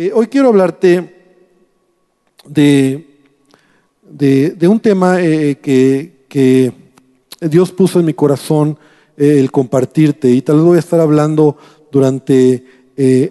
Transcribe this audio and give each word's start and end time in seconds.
Eh, 0.00 0.12
hoy 0.14 0.28
quiero 0.28 0.50
hablarte 0.50 1.12
de, 2.44 3.04
de, 4.08 4.68
un 4.68 4.78
tema 4.78 5.20
eh, 5.20 5.58
que, 5.60 6.72
Dios 7.40 7.72
puso 7.72 7.98
en 7.98 8.06
mi 8.06 8.14
corazón 8.14 8.78
eh, 9.16 9.40
el 9.40 9.50
compartirte 9.50 10.30
y 10.30 10.40
tal 10.40 10.58
vez 10.58 10.64
voy 10.64 10.76
a 10.76 10.78
estar 10.78 11.00
hablando 11.00 11.56
durante 11.90 12.64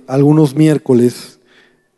algunos 0.08 0.56
miércoles. 0.56 1.40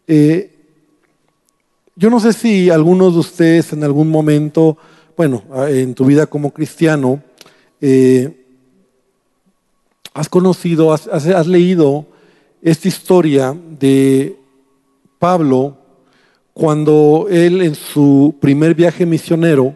yo 0.07 2.09
no 2.11 2.19
sé 2.19 2.33
si 2.33 2.69
algunos 2.69 3.13
de 3.13 3.19
ustedes 3.21 3.73
en 3.73 3.83
algún 3.83 4.09
momento, 4.09 4.77
bueno, 5.17 5.45
en 5.67 5.95
tu 5.95 6.05
vida 6.05 6.27
como 6.27 6.51
cristiano, 6.51 7.23
has 10.13 10.29
conocido, 10.29 10.93
has 10.93 11.47
leído 11.47 12.05
esta 12.61 12.87
historia 12.87 13.57
de 13.79 14.38
Pablo, 15.19 15.75
cuando 16.53 17.27
él 17.29 17.61
en 17.61 17.75
su 17.75 18.35
primer 18.39 18.73
viaje 18.73 19.05
misionero 19.05 19.75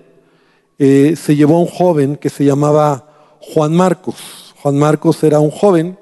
eh, 0.80 1.16
se 1.18 1.36
llevó 1.36 1.58
a 1.58 1.62
un 1.62 1.68
joven 1.68 2.16
que 2.16 2.30
se 2.30 2.46
llamaba 2.46 3.38
Juan 3.42 3.76
Marcos. 3.76 4.54
Juan 4.62 4.78
Marcos 4.78 5.22
era 5.24 5.40
un 5.40 5.52
joven 5.52 5.98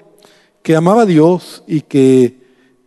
que 0.62 0.76
amaba 0.76 1.02
a 1.02 1.06
Dios 1.08 1.64
y 1.68 1.82
que 1.82 2.38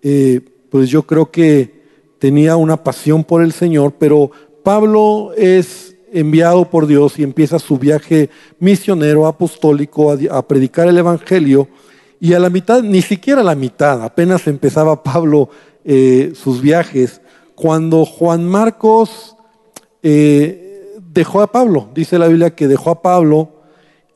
eh, 0.02 0.40
pues 0.70 0.88
yo 0.88 1.02
creo 1.02 1.30
que 1.30 1.82
tenía 2.20 2.56
una 2.56 2.82
pasión 2.82 3.24
por 3.24 3.42
el 3.42 3.52
Señor, 3.52 3.94
pero 3.98 4.30
Pablo 4.62 5.32
es 5.36 5.96
enviado 6.12 6.70
por 6.70 6.86
Dios 6.86 7.18
y 7.18 7.24
empieza 7.24 7.58
su 7.58 7.78
viaje 7.78 8.30
misionero 8.60 9.26
apostólico 9.26 10.12
a, 10.12 10.18
a 10.30 10.46
predicar 10.46 10.86
el 10.86 10.98
Evangelio 10.98 11.66
y 12.20 12.32
a 12.32 12.38
la 12.38 12.48
mitad, 12.48 12.82
ni 12.82 13.02
siquiera 13.02 13.40
a 13.40 13.44
la 13.44 13.56
mitad, 13.56 14.02
apenas 14.02 14.46
empezaba 14.46 15.02
Pablo 15.02 15.50
eh, 15.84 16.32
sus 16.34 16.60
viajes, 16.60 17.20
cuando 17.54 18.04
Juan 18.04 18.46
Marcos 18.46 19.36
eh, 20.02 20.98
dejó 21.12 21.42
a 21.42 21.52
Pablo, 21.52 21.88
dice 21.94 22.18
la 22.18 22.28
Biblia 22.28 22.54
que 22.54 22.68
dejó 22.68 22.90
a 22.90 23.02
Pablo, 23.02 23.50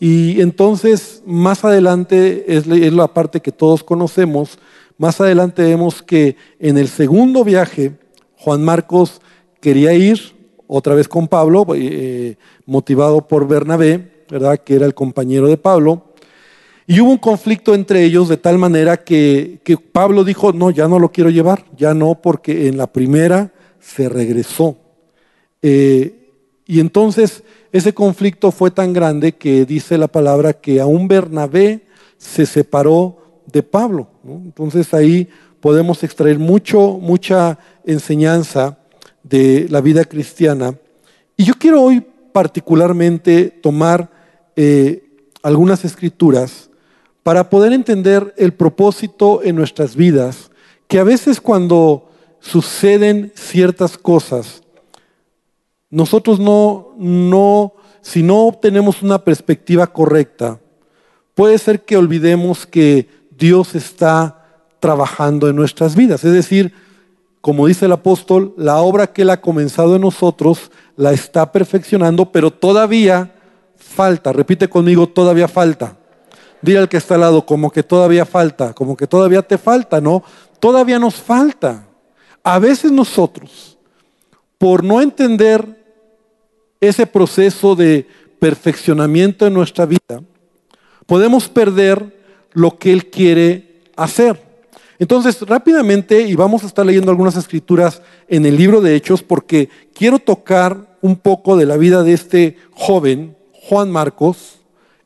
y 0.01 0.41
entonces 0.41 1.23
más 1.27 1.65
adelante 1.65 2.57
es, 2.57 2.67
la 2.67 3.09
parte 3.09 3.41
que 3.41 3.53
todos 3.53 3.85
conocemos, 3.85 4.59
más 4.97 5.21
adelante 5.21 5.63
vemos 5.63 6.03
que 6.03 6.37
en 6.59 6.79
el 6.79 6.89
segundo 6.89 7.45
viaje 7.45 7.93
Juan 8.37 8.65
Marcos 8.65 9.21
quería 9.61 9.93
ir 9.93 10.37
otra 10.67 10.95
vez 10.95 11.09
con 11.09 11.29
Pablo, 11.29 11.67
eh, 11.75 12.37
motivado 12.67 13.27
por 13.27 13.47
Bernabé, 13.49 14.25
¿verdad? 14.31 14.59
que 14.59 14.75
era 14.75 14.87
el 14.87 14.95
compañero 14.95 15.49
de 15.49 15.57
Pablo, 15.57 16.08
y 16.91 17.01
hubo 17.01 17.11
un 17.11 17.19
conflicto 17.19 17.75
entre 17.75 18.03
ellos 18.03 18.31
de 18.31 18.39
tal 18.39 18.57
manera 18.57 18.97
que, 18.97 19.61
Pablo 19.93 20.25
dijo, 20.25 20.55
no, 20.55 20.71
ya 20.71 20.89
no 20.89 20.99
lo 20.99 21.13
quiero 21.13 21.29
llevar, 21.29 21.67
ya 21.77 21.93
no, 21.93 22.15
porque 22.15 22.67
en 22.67 22.79
la 22.79 22.87
primera 22.87 23.53
se 23.79 24.09
regresó. 24.09 24.79
Eh, 25.61 26.33
y 26.65 26.81
entonces 26.81 27.43
ese 27.73 27.93
conflicto 27.93 28.51
fue 28.53 28.71
tan 28.71 28.95
grande 28.95 29.33
que 29.33 29.67
dice 29.67 29.99
la 29.99 30.09
palabra 30.09 30.55
que 30.55 30.81
aún 30.81 31.09
Bernabé 31.09 31.83
se 32.17 32.47
separó 32.47 33.43
de 33.53 33.63
Pablo. 33.63 34.09
Entonces 34.25 34.95
ahí 34.95 35.29
podemos 35.61 36.03
extraer 36.03 36.39
mucho, 36.39 36.99
mucha 36.99 37.59
enseñanza 37.85 38.79
de 39.23 39.67
la 39.69 39.83
vida 39.83 40.07
cristiana. 40.07 40.75
Y 41.37 41.45
yo 41.45 41.53
quiero 41.59 41.83
hoy 41.83 42.03
particularmente 42.33 43.51
tomar 43.51 44.09
eh, 44.57 45.05
algunas 45.43 45.85
escrituras 45.85 46.68
para 47.29 47.51
poder 47.51 47.75
entender 47.75 48.33
el 48.39 48.55
propósito 48.55 49.43
en 49.45 49.55
nuestras 49.55 49.95
vidas, 49.95 50.51
que 50.87 50.99
a 50.99 51.05
veces 51.05 51.43
cuando 51.43 52.09
suceden 52.41 53.33
ciertas 53.37 53.99
cosas, 53.99 54.63
nosotros 55.91 56.41
no, 56.41 56.95
no, 56.97 57.75
si 58.01 58.23
no 58.23 58.59
tenemos 58.63 59.03
una 59.03 59.19
perspectiva 59.19 59.87
correcta, 59.89 60.59
puede 61.35 61.59
ser 61.59 61.85
que 61.85 61.99
olvidemos 61.99 62.65
que 62.65 63.11
Dios 63.37 63.75
está 63.75 64.47
trabajando 64.81 65.51
en 65.51 65.57
nuestras 65.57 65.95
vidas. 65.95 66.25
Es 66.25 66.33
decir, 66.33 66.73
como 67.43 67.67
dice 67.67 67.85
el 67.85 67.93
apóstol, 67.93 68.55
la 68.57 68.79
obra 68.79 69.13
que 69.13 69.21
Él 69.21 69.29
ha 69.29 69.43
comenzado 69.43 69.97
en 69.97 70.01
nosotros 70.01 70.71
la 70.97 71.13
está 71.13 71.53
perfeccionando, 71.53 72.33
pero 72.33 72.51
todavía 72.51 73.35
falta. 73.77 74.33
Repite 74.33 74.67
conmigo, 74.71 75.07
todavía 75.07 75.47
falta. 75.47 75.98
Dile 76.61 76.79
al 76.79 76.89
que 76.89 76.97
está 76.97 77.15
al 77.15 77.21
lado, 77.21 77.47
como 77.47 77.71
que 77.71 77.83
todavía 77.83 78.25
falta, 78.25 78.73
como 78.73 78.97
que 78.97 79.07
todavía 79.07 79.43
te 79.43 79.59
falta, 79.59 80.01
¿no? 80.01 80.23
Todavía 80.59 80.99
nos 80.99 81.15
falta. 81.15 81.87
A 82.43 82.59
veces 82.59 82.91
nosotros, 82.91 83.79
por 84.59 84.83
no 84.83 85.01
entender 85.01 85.65
ese 86.81 87.07
proceso 87.07 87.75
de 87.75 88.07
perfeccionamiento 88.39 89.47
en 89.47 89.55
nuestra 89.55 89.87
vida, 89.87 90.23
podemos 91.07 91.49
perder 91.49 92.17
lo 92.53 92.79
que 92.79 92.93
Él 92.93 93.11
quiere 93.11 93.83
hacer. 93.97 94.49
Entonces, 94.99 95.41
rápidamente, 95.43 96.23
y 96.23 96.35
vamos 96.35 96.65
a 96.65 96.67
estar 96.67 96.85
leyendo 96.85 97.11
algunas 97.11 97.37
escrituras 97.37 98.03
en 98.27 98.47
el 98.47 98.57
libro 98.57 98.81
de 98.81 98.97
Hechos, 98.97 99.23
porque 99.23 99.69
quiero 99.95 100.19
tocar 100.19 100.99
un 101.01 101.17
poco 101.17 101.57
de 101.57 101.67
la 101.67 101.77
vida 101.77 102.03
de 102.03 102.13
este 102.13 102.57
joven, 102.73 103.37
Juan 103.53 103.91
Marcos, 103.91 104.58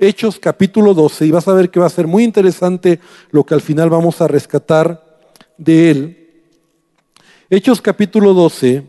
Hechos 0.02 0.40
capítulo 0.40 0.94
12 0.94 1.26
y 1.26 1.30
vas 1.30 1.46
a 1.46 1.54
ver 1.54 1.70
que 1.70 1.78
va 1.78 1.86
a 1.86 1.90
ser 1.90 2.08
muy 2.08 2.24
interesante 2.24 2.98
lo 3.30 3.44
que 3.44 3.54
al 3.54 3.60
final 3.60 3.88
vamos 3.88 4.20
a 4.20 4.26
rescatar 4.26 5.00
de 5.56 5.90
él. 5.92 6.30
Hechos 7.48 7.80
capítulo 7.80 8.34
12, 8.34 8.82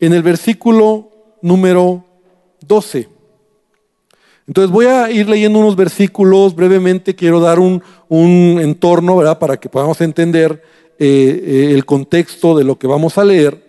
en 0.00 0.12
el 0.12 0.24
versículo 0.24 1.12
número 1.42 2.04
12. 2.66 3.08
Entonces 4.48 4.72
voy 4.72 4.86
a 4.86 5.08
ir 5.12 5.28
leyendo 5.28 5.60
unos 5.60 5.76
versículos 5.76 6.56
brevemente, 6.56 7.14
quiero 7.14 7.38
dar 7.38 7.60
un, 7.60 7.80
entorno, 8.60 9.16
¿verdad? 9.16 9.38
Para 9.38 9.58
que 9.58 9.68
podamos 9.68 10.00
entender 10.00 10.60
eh, 10.98 11.06
eh, 11.46 11.70
el 11.72 11.84
contexto 11.84 12.58
de 12.58 12.64
lo 12.64 12.80
que 12.80 12.88
vamos 12.88 13.16
a 13.16 13.24
leer. 13.24 13.64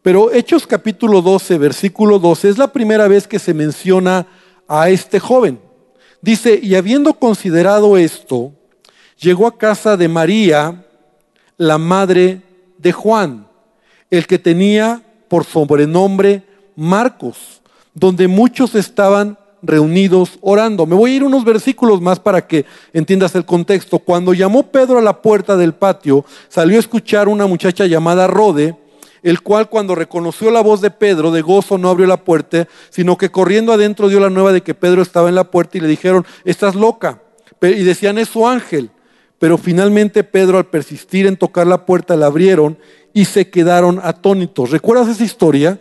Pero 0.00 0.32
Hechos 0.32 0.66
capítulo 0.66 1.20
12, 1.20 1.58
versículo 1.58 2.18
12, 2.18 2.48
es 2.48 2.56
la 2.56 2.72
primera 2.72 3.06
vez 3.06 3.28
que 3.28 3.38
se 3.38 3.52
menciona 3.52 4.26
a 4.68 4.90
este 4.90 5.18
joven. 5.18 5.58
Dice, 6.20 6.60
y 6.62 6.74
habiendo 6.74 7.14
considerado 7.14 7.96
esto, 7.96 8.52
llegó 9.18 9.46
a 9.46 9.56
casa 9.56 9.96
de 9.96 10.08
María, 10.08 10.84
la 11.56 11.78
madre 11.78 12.42
de 12.76 12.92
Juan, 12.92 13.48
el 14.10 14.26
que 14.26 14.38
tenía 14.38 15.02
por 15.28 15.44
sobrenombre 15.44 16.44
Marcos, 16.76 17.60
donde 17.94 18.28
muchos 18.28 18.74
estaban 18.74 19.36
reunidos 19.62 20.38
orando. 20.40 20.86
Me 20.86 20.94
voy 20.94 21.12
a 21.12 21.16
ir 21.16 21.24
unos 21.24 21.44
versículos 21.44 22.00
más 22.00 22.20
para 22.20 22.46
que 22.46 22.64
entiendas 22.92 23.34
el 23.34 23.44
contexto. 23.44 23.98
Cuando 23.98 24.34
llamó 24.34 24.64
Pedro 24.64 24.98
a 24.98 25.02
la 25.02 25.20
puerta 25.20 25.56
del 25.56 25.74
patio, 25.74 26.24
salió 26.48 26.76
a 26.76 26.80
escuchar 26.80 27.28
una 27.28 27.46
muchacha 27.46 27.86
llamada 27.86 28.26
Rode, 28.26 28.76
el 29.22 29.40
cual 29.40 29.68
cuando 29.68 29.94
reconoció 29.94 30.50
la 30.50 30.62
voz 30.62 30.80
de 30.80 30.90
Pedro, 30.90 31.30
de 31.30 31.42
gozo 31.42 31.78
no 31.78 31.90
abrió 31.90 32.06
la 32.06 32.24
puerta, 32.24 32.68
sino 32.90 33.16
que 33.16 33.30
corriendo 33.30 33.72
adentro 33.72 34.08
dio 34.08 34.20
la 34.20 34.30
nueva 34.30 34.52
de 34.52 34.62
que 34.62 34.74
Pedro 34.74 35.02
estaba 35.02 35.28
en 35.28 35.34
la 35.34 35.50
puerta 35.50 35.78
y 35.78 35.80
le 35.80 35.88
dijeron, 35.88 36.26
estás 36.44 36.74
loca. 36.74 37.22
Y 37.60 37.82
decían, 37.82 38.18
es 38.18 38.28
su 38.28 38.46
ángel. 38.46 38.90
Pero 39.38 39.58
finalmente 39.58 40.24
Pedro 40.24 40.58
al 40.58 40.66
persistir 40.66 41.26
en 41.26 41.36
tocar 41.36 41.66
la 41.66 41.86
puerta 41.86 42.16
la 42.16 42.26
abrieron 42.26 42.78
y 43.12 43.24
se 43.24 43.50
quedaron 43.50 44.00
atónitos. 44.02 44.70
¿Recuerdas 44.70 45.08
esa 45.08 45.24
historia? 45.24 45.78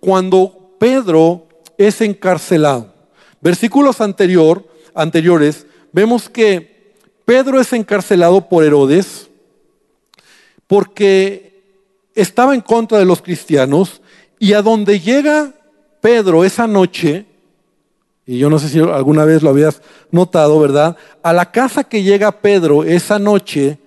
Cuando 0.00 0.76
Pedro 0.78 1.48
es 1.76 2.00
encarcelado. 2.00 2.94
Versículos 3.40 4.00
anterior, 4.00 4.66
anteriores, 4.94 5.66
vemos 5.92 6.28
que 6.28 6.94
Pedro 7.24 7.60
es 7.60 7.72
encarcelado 7.72 8.48
por 8.48 8.64
Herodes 8.64 9.30
porque 10.66 11.49
estaba 12.20 12.54
en 12.54 12.60
contra 12.60 12.98
de 12.98 13.04
los 13.04 13.22
cristianos 13.22 14.00
y 14.38 14.52
a 14.52 14.62
donde 14.62 15.00
llega 15.00 15.52
Pedro 16.00 16.44
esa 16.44 16.66
noche, 16.66 17.26
y 18.26 18.38
yo 18.38 18.48
no 18.48 18.58
sé 18.58 18.68
si 18.68 18.78
alguna 18.78 19.24
vez 19.24 19.42
lo 19.42 19.50
habías 19.50 19.82
notado, 20.10 20.58
¿verdad? 20.60 20.96
A 21.22 21.32
la 21.32 21.50
casa 21.50 21.84
que 21.84 22.02
llega 22.02 22.40
Pedro 22.40 22.84
esa 22.84 23.18
noche, 23.18 23.78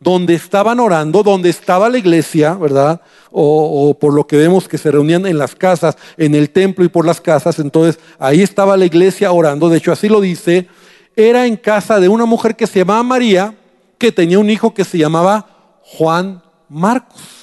donde 0.00 0.34
estaban 0.34 0.80
orando, 0.80 1.22
donde 1.22 1.50
estaba 1.50 1.90
la 1.90 1.98
iglesia, 1.98 2.54
¿verdad? 2.54 3.02
O, 3.30 3.94
por 4.00 4.14
lo 4.14 4.26
que 4.26 4.38
vemos 4.38 4.66
que 4.66 4.78
se 4.78 4.90
reunían 4.90 5.26
en 5.26 5.38
las 5.38 5.54
casas, 5.54 5.96
en 6.16 6.34
el 6.34 6.50
templo 6.50 6.84
y 6.84 6.88
por 6.88 7.04
las 7.04 7.20
casas, 7.20 7.58
entonces 7.58 8.00
ahí 8.18 8.40
estaba 8.40 8.76
la 8.76 8.86
iglesia 8.86 9.30
orando, 9.30 9.68
de 9.68 9.78
hecho 9.78 9.92
así 9.92 10.08
lo 10.08 10.20
dice, 10.20 10.66
era 11.14 11.46
en 11.46 11.56
casa 11.56 12.00
de 12.00 12.08
una 12.08 12.24
mujer 12.24 12.56
que 12.56 12.66
se 12.66 12.78
llamaba 12.78 13.02
María, 13.02 13.54
que 13.98 14.10
tenía 14.10 14.38
un 14.38 14.48
hijo 14.48 14.72
que 14.72 14.84
se 14.84 14.96
llamaba 14.96 15.46
Juan 15.82 16.42
Marcos. 16.68 17.39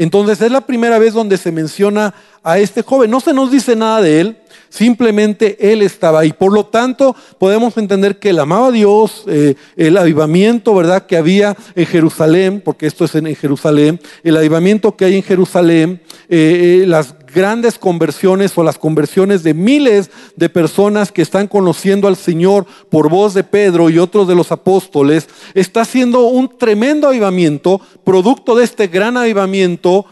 Entonces 0.00 0.40
es 0.40 0.50
la 0.50 0.62
primera 0.62 0.98
vez 0.98 1.12
donde 1.12 1.36
se 1.36 1.52
menciona 1.52 2.14
a 2.42 2.58
este 2.58 2.80
joven. 2.80 3.10
No 3.10 3.20
se 3.20 3.34
nos 3.34 3.50
dice 3.50 3.76
nada 3.76 4.00
de 4.00 4.22
él, 4.22 4.38
Simplemente 4.70 5.72
Él 5.72 5.82
estaba 5.82 6.20
ahí. 6.20 6.32
Por 6.32 6.52
lo 6.52 6.64
tanto, 6.64 7.16
podemos 7.38 7.76
entender 7.76 8.20
que 8.20 8.30
Él 8.30 8.38
amaba 8.38 8.68
a 8.68 8.70
Dios, 8.70 9.24
eh, 9.26 9.56
el 9.76 9.96
avivamiento, 9.96 10.74
¿verdad?, 10.76 11.06
que 11.06 11.16
había 11.16 11.56
en 11.74 11.86
Jerusalén, 11.86 12.62
porque 12.64 12.86
esto 12.86 13.04
es 13.04 13.16
en 13.16 13.34
Jerusalén, 13.34 14.00
el 14.22 14.36
avivamiento 14.36 14.96
que 14.96 15.06
hay 15.06 15.16
en 15.16 15.24
Jerusalén, 15.24 16.00
eh, 16.28 16.82
eh, 16.82 16.86
las 16.86 17.16
grandes 17.34 17.78
conversiones 17.78 18.56
o 18.56 18.62
las 18.62 18.78
conversiones 18.78 19.42
de 19.42 19.54
miles 19.54 20.10
de 20.36 20.48
personas 20.48 21.10
que 21.10 21.22
están 21.22 21.48
conociendo 21.48 22.06
al 22.06 22.16
Señor 22.16 22.64
por 22.90 23.08
voz 23.08 23.34
de 23.34 23.42
Pedro 23.42 23.90
y 23.90 23.98
otros 23.98 24.28
de 24.28 24.36
los 24.36 24.52
apóstoles, 24.52 25.28
está 25.54 25.84
siendo 25.84 26.28
un 26.28 26.56
tremendo 26.58 27.08
avivamiento. 27.08 27.80
Producto 28.04 28.54
de 28.54 28.64
este 28.64 28.86
gran 28.86 29.16
avivamiento 29.16 30.06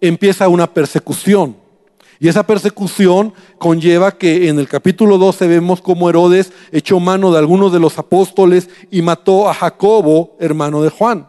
empieza 0.00 0.48
una 0.48 0.72
persecución. 0.72 1.67
Y 2.20 2.28
esa 2.28 2.44
persecución 2.44 3.32
conlleva 3.58 4.16
que 4.16 4.48
en 4.48 4.58
el 4.58 4.68
capítulo 4.68 5.18
12 5.18 5.46
vemos 5.46 5.80
cómo 5.80 6.08
Herodes 6.10 6.52
echó 6.72 6.98
mano 6.98 7.30
de 7.30 7.38
algunos 7.38 7.72
de 7.72 7.78
los 7.78 7.98
apóstoles 7.98 8.68
y 8.90 9.02
mató 9.02 9.48
a 9.48 9.54
Jacobo, 9.54 10.36
hermano 10.40 10.82
de 10.82 10.90
Juan. 10.90 11.28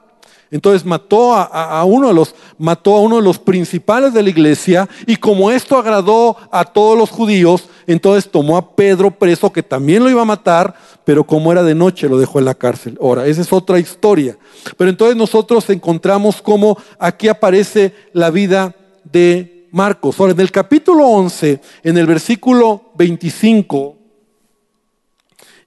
Entonces 0.52 0.84
mató 0.84 1.36
a, 1.36 1.84
uno 1.84 2.08
de 2.08 2.14
los, 2.16 2.34
mató 2.58 2.96
a 2.96 3.02
uno 3.02 3.18
de 3.18 3.22
los 3.22 3.38
principales 3.38 4.14
de 4.14 4.24
la 4.24 4.30
iglesia 4.30 4.90
y 5.06 5.16
como 5.16 5.52
esto 5.52 5.78
agradó 5.78 6.36
a 6.50 6.66
todos 6.66 6.98
los 6.98 7.12
judíos, 7.12 7.70
entonces 7.86 8.32
tomó 8.32 8.58
a 8.58 8.76
Pedro 8.76 9.12
preso 9.12 9.54
que 9.54 9.62
también 9.62 10.04
lo 10.04 10.10
iba 10.10 10.24
a 10.24 10.26
matar, 10.26 10.74
pero 11.06 11.24
como 11.24 11.52
era 11.52 11.62
de 11.62 11.76
noche 11.76 12.10
lo 12.10 12.18
dejó 12.18 12.40
en 12.40 12.46
la 12.46 12.56
cárcel. 12.56 12.98
Ahora, 13.00 13.28
esa 13.28 13.42
es 13.42 13.54
otra 13.54 13.78
historia. 13.78 14.38
Pero 14.76 14.90
entonces 14.90 15.16
nosotros 15.16 15.70
encontramos 15.70 16.42
cómo 16.42 16.80
aquí 16.98 17.28
aparece 17.28 17.94
la 18.14 18.32
vida 18.32 18.76
de 19.04 19.59
Marcos. 19.72 20.20
Ahora, 20.20 20.34
en 20.34 20.40
el 20.40 20.52
capítulo 20.52 21.06
11, 21.08 21.62
en 21.84 21.98
el 21.98 22.06
versículo 22.06 22.92
25 22.96 23.98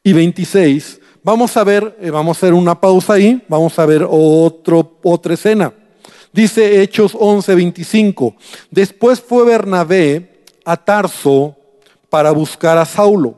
y 0.05 0.13
26, 0.13 1.01
Vamos 1.25 1.57
a 1.57 1.63
ver, 1.63 1.97
eh, 2.01 2.11
vamos 2.11 2.37
a 2.37 2.39
hacer 2.39 2.53
una 2.53 2.81
pausa 2.81 3.13
ahí, 3.13 3.41
vamos 3.47 3.79
a 3.79 3.87
ver 3.87 4.05
otro, 4.11 4.99
otra 5.05 5.35
escena. 5.35 5.73
Dice 6.33 6.83
Hechos 6.83 7.15
11:25. 7.15 8.35
Después 8.73 9.21
fue 9.21 9.45
Bernabé 9.45 10.43
a 10.65 10.77
Tarso 10.77 11.55
para 12.11 12.33
buscar 12.33 12.77
a 12.77 12.85
Saulo 12.85 13.37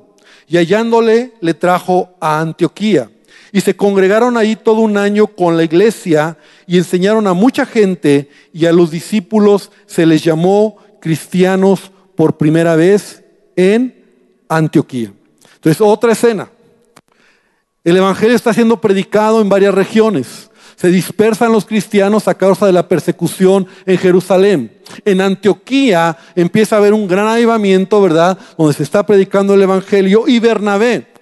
y 0.49 0.57
hallándole 0.57 1.35
le 1.43 1.53
trajo 1.53 2.15
a 2.21 2.41
Antioquía. 2.41 3.11
Y 3.55 3.61
se 3.61 3.77
congregaron 3.77 4.37
ahí 4.37 4.57
todo 4.57 4.81
un 4.81 4.97
año 4.97 5.29
con 5.29 5.57
la 5.57 5.63
iglesia 5.63 6.37
y 6.67 6.77
enseñaron 6.77 7.29
a 7.29 7.35
mucha 7.35 7.65
gente 7.65 8.29
y 8.53 8.67
a 8.67 8.73
los 8.73 8.91
discípulos 8.91 9.71
se 9.87 10.07
les 10.07 10.25
llamó 10.25 10.77
cristianos 11.01 11.93
por 12.17 12.37
primera 12.37 12.75
vez 12.75 13.23
en 13.55 13.95
Antioquía. 14.49 15.13
Entonces, 15.55 15.81
otra 15.81 16.11
escena. 16.11 16.51
El 17.85 17.97
Evangelio 17.97 18.35
está 18.35 18.53
siendo 18.53 18.81
predicado 18.81 19.41
en 19.41 19.49
varias 19.49 19.73
regiones. 19.73 20.51
Se 20.75 20.89
dispersan 20.89 21.53
los 21.53 21.65
cristianos 21.65 22.27
a 22.27 22.35
causa 22.35 22.67
de 22.67 22.73
la 22.73 22.89
persecución 22.89 23.69
en 23.87 23.99
Jerusalén. 23.99 24.81
En 25.05 25.21
Antioquía 25.21 26.19
empieza 26.35 26.75
a 26.75 26.81
haber 26.81 26.93
un 26.93 27.07
gran 27.07 27.29
avivamiento, 27.29 28.03
¿verdad? 28.03 28.37
Donde 28.59 28.75
se 28.75 28.83
está 28.83 29.07
predicando 29.07 29.55
el 29.55 29.63
Evangelio. 29.63 30.25
Y 30.27 30.41
Bernabé, 30.41 31.14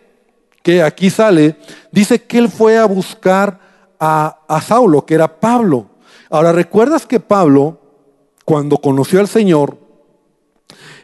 que 0.63 0.83
aquí 0.83 1.11
sale, 1.11 1.57
dice 1.91 2.23
que 2.23 2.39
él 2.39 2.49
fue 2.49 2.79
a 2.79 2.85
buscar 2.85 3.61
a, 3.99 4.39
a 4.49 4.61
Saulo, 4.61 5.05
que 5.05 5.15
era 5.15 5.41
Pablo. 5.41 5.87
Ahora, 6.31 6.53
¿recuerdas 6.53 7.07
que 7.07 7.21
Pablo, 7.21 7.81
cuando 8.45 8.79
conoció 8.79 9.21
al 9.21 9.29
Señor, 9.29 9.77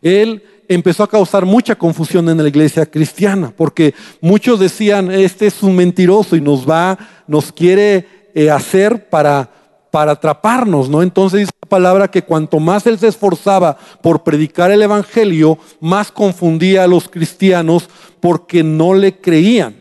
él 0.02 0.42
empezó 0.68 1.02
a 1.02 1.08
causar 1.08 1.46
mucha 1.46 1.74
confusión 1.74 2.28
en 2.28 2.38
la 2.38 2.48
iglesia 2.48 2.86
cristiana, 2.86 3.52
porque 3.56 3.94
muchos 4.20 4.60
decían, 4.60 5.10
este 5.10 5.46
es 5.46 5.62
un 5.62 5.74
mentiroso 5.74 6.36
y 6.36 6.40
nos 6.40 6.68
va, 6.68 6.98
nos 7.26 7.50
quiere 7.50 8.30
eh, 8.34 8.50
hacer 8.50 9.08
para, 9.08 9.50
para 9.90 10.12
atraparnos, 10.12 10.88
¿no? 10.90 11.02
Entonces 11.02 11.40
dice 11.40 11.52
la 11.62 11.68
palabra 11.68 12.08
que 12.08 12.22
cuanto 12.22 12.60
más 12.60 12.86
él 12.86 12.98
se 12.98 13.08
esforzaba 13.08 13.78
por 14.02 14.22
predicar 14.22 14.70
el 14.70 14.82
evangelio, 14.82 15.58
más 15.80 16.12
confundía 16.12 16.84
a 16.84 16.88
los 16.88 17.08
cristianos 17.08 17.88
porque 18.20 18.62
no 18.62 18.94
le 18.94 19.20
creían. 19.20 19.76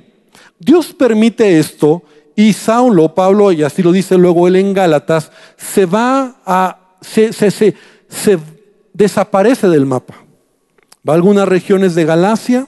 Dios 0.60 0.94
permite 0.94 1.60
esto 1.60 2.04
y 2.36 2.54
Saulo, 2.54 3.16
Pablo, 3.16 3.52
y 3.52 3.64
así 3.64 3.82
lo 3.82 3.92
dice 3.92 4.16
luego 4.16 4.48
él 4.48 4.58
en 4.58 4.74
Gálatas, 4.74 5.32
se 5.58 5.88
va 5.88 6.36
a, 6.46 6.78
se, 7.02 7.34
se, 7.34 7.50
se, 7.50 8.40
desaparece 8.94 9.68
del 9.70 9.88
mapa. 9.88 10.14
Va 11.08 11.14
a 11.14 11.16
algunas 11.16 11.48
regiones 11.48 11.96
de 11.96 12.06
Galacia, 12.06 12.68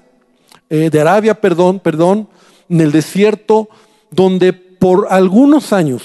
eh, 0.71 0.89
de 0.89 0.99
Arabia, 0.99 1.39
perdón, 1.39 1.79
perdón, 1.79 2.29
en 2.67 2.81
el 2.81 2.91
desierto, 2.91 3.69
donde 4.09 4.53
por 4.53 5.05
algunos 5.11 5.71
años, 5.71 6.01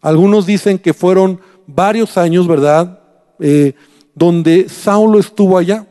algunos 0.00 0.46
dicen 0.46 0.78
que 0.78 0.94
fueron 0.94 1.40
varios 1.66 2.16
años, 2.16 2.46
¿verdad? 2.46 3.00
Eh, 3.40 3.74
donde 4.14 4.68
Saulo 4.68 5.18
estuvo 5.18 5.58
allá. 5.58 5.87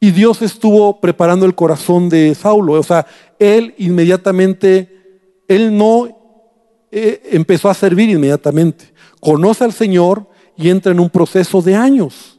Y 0.00 0.10
Dios 0.10 0.42
estuvo 0.42 1.00
preparando 1.00 1.46
el 1.46 1.54
corazón 1.54 2.08
de 2.08 2.34
Saulo. 2.34 2.74
O 2.74 2.82
sea, 2.82 3.06
él 3.38 3.74
inmediatamente, 3.78 5.42
él 5.48 5.76
no 5.76 6.08
eh, 6.90 7.22
empezó 7.32 7.68
a 7.70 7.74
servir 7.74 8.10
inmediatamente. 8.10 8.92
Conoce 9.20 9.64
al 9.64 9.72
Señor 9.72 10.28
y 10.56 10.68
entra 10.68 10.92
en 10.92 11.00
un 11.00 11.10
proceso 11.10 11.62
de 11.62 11.74
años. 11.74 12.38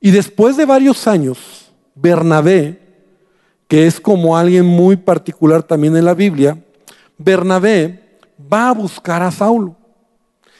Y 0.00 0.10
después 0.10 0.56
de 0.56 0.64
varios 0.64 1.06
años, 1.06 1.72
Bernabé, 1.94 2.80
que 3.66 3.86
es 3.86 4.00
como 4.00 4.36
alguien 4.36 4.64
muy 4.64 4.96
particular 4.96 5.62
también 5.62 5.96
en 5.96 6.04
la 6.04 6.14
Biblia, 6.14 6.58
Bernabé 7.16 8.18
va 8.52 8.70
a 8.70 8.74
buscar 8.74 9.22
a 9.22 9.30
Saulo 9.30 9.76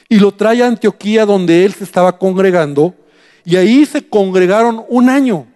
y 0.09 0.19
lo 0.19 0.33
trae 0.33 0.63
a 0.63 0.67
Antioquía 0.67 1.25
donde 1.25 1.63
él 1.63 1.73
se 1.73 1.83
estaba 1.83 2.17
congregando 2.17 2.93
y 3.45 3.55
ahí 3.55 3.85
se 3.85 4.07
congregaron 4.07 4.83
un 4.89 5.09
año 5.09 5.47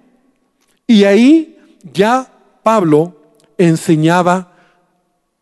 y 0.88 1.04
ahí 1.06 1.58
ya 1.94 2.32
Pablo 2.64 3.16
enseñaba, 3.58 4.54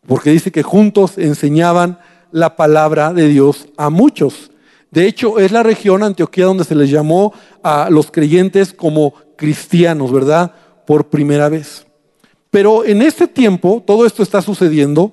porque 0.06 0.30
dice 0.30 0.50
que 0.50 0.62
juntos 0.62 1.18
enseñaban 1.18 1.98
la 2.30 2.56
palabra 2.56 3.12
de 3.12 3.28
Dios 3.28 3.68
a 3.76 3.90
muchos. 3.90 4.50
De 4.90 5.06
hecho, 5.06 5.38
es 5.38 5.52
la 5.52 5.62
región 5.62 6.02
Antioquía 6.02 6.46
donde 6.46 6.64
se 6.64 6.74
les 6.74 6.90
llamó 6.90 7.32
a 7.62 7.88
los 7.90 8.10
creyentes 8.10 8.72
como 8.72 9.14
cristianos, 9.36 10.12
¿verdad? 10.12 10.52
Por 10.86 11.08
primera 11.08 11.48
vez. 11.48 11.86
Pero 12.50 12.84
en 12.84 13.00
este 13.00 13.26
tiempo, 13.26 13.82
todo 13.86 14.04
esto 14.04 14.22
está 14.22 14.42
sucediendo. 14.42 15.12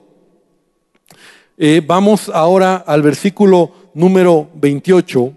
Eh, 1.57 1.81
vamos 1.85 2.29
ahora 2.33 2.75
al 2.75 3.01
versículo 3.01 3.71
número 3.93 4.49
28. 4.55 5.33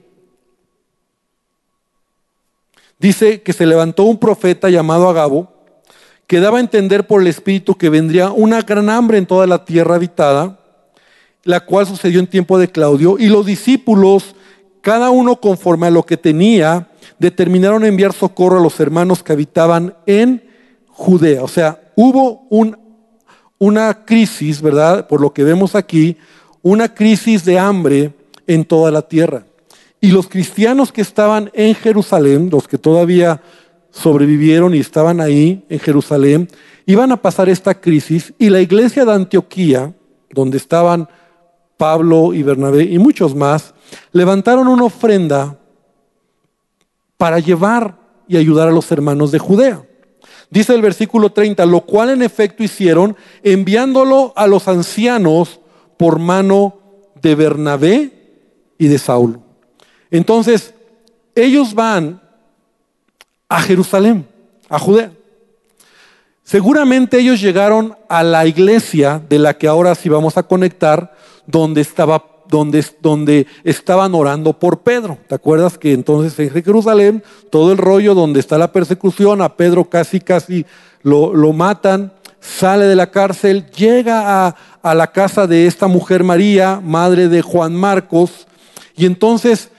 Dice 3.03 3.43
que 3.43 3.53
se 3.53 3.67
levantó 3.67 4.05
un 4.05 4.17
profeta 4.17 4.71
llamado 4.71 5.11
Agabo, 5.11 5.53
que 6.27 6.41
daba 6.41 6.57
a 6.57 6.63
entender 6.63 7.07
por 7.07 7.21
el 7.21 7.27
Espíritu 7.27 7.75
que 7.75 7.91
vendría 7.91 8.31
una 8.31 8.63
gran 8.63 8.89
hambre 8.89 9.19
en 9.19 9.27
toda 9.27 9.47
la 9.47 9.67
tierra 9.67 9.97
habitada 9.97 10.61
la 11.45 11.61
cual 11.61 11.87
sucedió 11.87 12.21
en 12.21 12.27
tiempo 12.27 12.59
de 12.59 12.69
Claudio, 12.69 13.17
y 13.19 13.27
los 13.27 13.47
discípulos, 13.47 14.35
cada 14.81 15.11
uno 15.11 15.37
conforme 15.41 15.87
a 15.87 15.91
lo 15.91 16.05
que 16.05 16.17
tenía, 16.17 16.89
determinaron 17.19 17.85
enviar 17.85 18.13
socorro 18.13 18.59
a 18.59 18.63
los 18.63 18.79
hermanos 18.81 19.23
que 19.23 19.33
habitaban 19.33 19.95
en 20.07 20.43
Judea. 20.89 21.43
O 21.43 21.49
sea, 21.49 21.93
hubo 21.97 22.47
un, 22.49 22.77
una 23.59 24.05
crisis, 24.05 24.61
¿verdad? 24.61 25.07
Por 25.07 25.21
lo 25.21 25.33
que 25.33 25.45
vemos 25.45 25.75
aquí, 25.75 26.17
una 26.63 26.95
crisis 26.95 27.45
de 27.45 27.59
hambre 27.59 28.13
en 28.47 28.65
toda 28.65 28.91
la 28.91 29.03
tierra. 29.03 29.45
Y 30.03 30.11
los 30.11 30.27
cristianos 30.27 30.91
que 30.91 31.01
estaban 31.01 31.49
en 31.55 31.77
Jerusalén, 31.77 32.51
los 32.51 32.67
que 32.67 32.77
todavía 32.77 33.41
sobrevivieron 33.93 34.75
y 34.75 34.81
estaban 34.81 35.21
ahí 35.21 35.65
en 35.69 35.79
Jerusalén, 35.79 36.49
iban 36.87 37.13
a 37.13 37.23
pasar 37.23 37.49
esta 37.49 37.81
crisis 37.81 38.35
y 38.37 38.51
la 38.51 38.61
iglesia 38.61 39.05
de 39.05 39.13
Antioquía, 39.13 39.95
donde 40.31 40.57
estaban 40.57 41.09
Pablo 41.77 42.35
y 42.35 42.43
Bernabé 42.43 42.83
y 42.83 42.99
muchos 42.99 43.37
más, 43.37 43.75
levantaron 44.11 44.67
una 44.67 44.87
ofrenda 44.87 45.57
para 47.17 47.39
llevar 47.39 47.97
y 48.27 48.37
ayudar 48.37 48.67
a 48.67 48.73
los 48.73 48.91
hermanos 48.91 49.31
de 49.31 49.39
Judea. 49.39 49.87
Dice 50.51 50.75
el 50.75 50.83
versículo 50.83 51.31
30, 51.31 51.65
lo 51.65 51.83
cual 51.83 52.11
en 52.11 52.23
efecto 52.23 52.65
hicieron 52.65 53.17
enviándolo 53.45 54.33
a 54.35 54.49
los 54.49 54.67
ancianos 54.67 55.61
por 55.97 56.19
mano 56.19 56.81
de 57.23 57.37
Bernabé 57.37 58.11
y 58.79 58.89
de 58.89 58.99
Saulo. 58.99 59.52
Entonces, 60.13 60.75
ellos 61.35 61.75
van 61.75 62.21
a 63.49 63.61
Jerusalén, 63.63 64.29
a 64.69 64.79
Judea. 64.79 65.11
Seguramente 66.45 67.19
ellos 67.19 67.41
llegaron 67.41 67.97
a 68.11 68.23
la 68.23 68.47
iglesia 68.47 69.23
de 69.27 69.39
la 69.39 69.57
que 69.57 69.67
ahora 69.67 69.95
sí 69.95 70.11
vamos 70.11 70.37
a 70.37 70.43
conectar, 70.43 71.17
donde 71.47 71.81
estaba, 71.81 72.23
donde, 72.47 72.85
donde 73.01 73.47
estaban 73.65 74.15
orando 74.15 74.53
por 74.53 74.81
Pedro. 74.81 75.17
¿Te 75.29 75.35
acuerdas 75.35 75.79
que 75.79 75.95
entonces 75.95 76.39
en 76.39 76.63
Jerusalén, 76.63 77.25
todo 77.51 77.73
el 77.73 77.79
rollo 77.79 78.15
donde 78.15 78.39
está 78.39 78.59
la 78.59 78.71
persecución, 78.71 79.41
a 79.41 79.57
Pedro 79.57 79.89
casi, 79.89 80.21
casi 80.21 80.67
lo, 81.03 81.33
lo 81.33 81.55
matan, 81.55 82.13
sale 82.39 82.85
de 82.85 82.97
la 82.97 83.11
cárcel, 83.11 83.65
llega 83.71 84.47
a, 84.47 84.57
a 84.83 84.95
la 84.95 85.11
casa 85.11 85.47
de 85.47 85.67
esta 85.67 85.87
mujer 85.87 86.23
María, 86.23 86.83
madre 86.85 87.29
de 87.29 87.41
Juan 87.41 87.75
Marcos, 87.75 88.47
y 88.95 89.07
entonces 89.07 89.71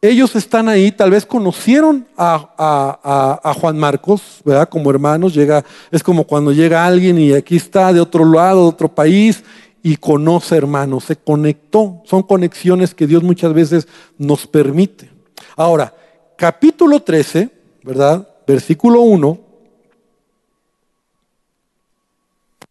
ellos 0.00 0.36
están 0.36 0.68
ahí, 0.68 0.92
tal 0.92 1.10
vez 1.10 1.26
conocieron 1.26 2.06
a, 2.16 3.54
Juan 3.60 3.78
Marcos, 3.78 4.40
¿verdad? 4.44 4.68
Como 4.68 4.90
hermanos, 4.90 5.34
llega, 5.34 5.64
es 5.90 6.02
como 6.02 6.24
cuando 6.24 6.52
llega 6.52 6.86
alguien 6.86 7.18
y 7.18 7.32
aquí 7.32 7.56
está 7.56 7.92
de 7.92 8.00
otro 8.00 8.24
lado, 8.24 8.62
de 8.62 8.68
otro 8.68 8.88
país, 8.88 9.42
y 9.82 9.96
conoce 9.96 10.56
hermanos, 10.56 11.04
se 11.04 11.16
conectó. 11.16 12.02
Son 12.04 12.22
conexiones 12.22 12.94
que 12.94 13.06
Dios 13.06 13.22
muchas 13.22 13.52
veces 13.52 13.88
nos 14.18 14.46
permite. 14.46 15.10
Ahora, 15.56 15.94
capítulo 16.36 17.00
13, 17.00 17.50
¿verdad? 17.82 18.28
Versículo 18.46 19.00
1, 19.00 19.40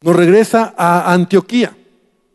nos 0.01 0.15
regresa 0.15 0.73
a 0.77 1.11
Antioquía. 1.11 1.75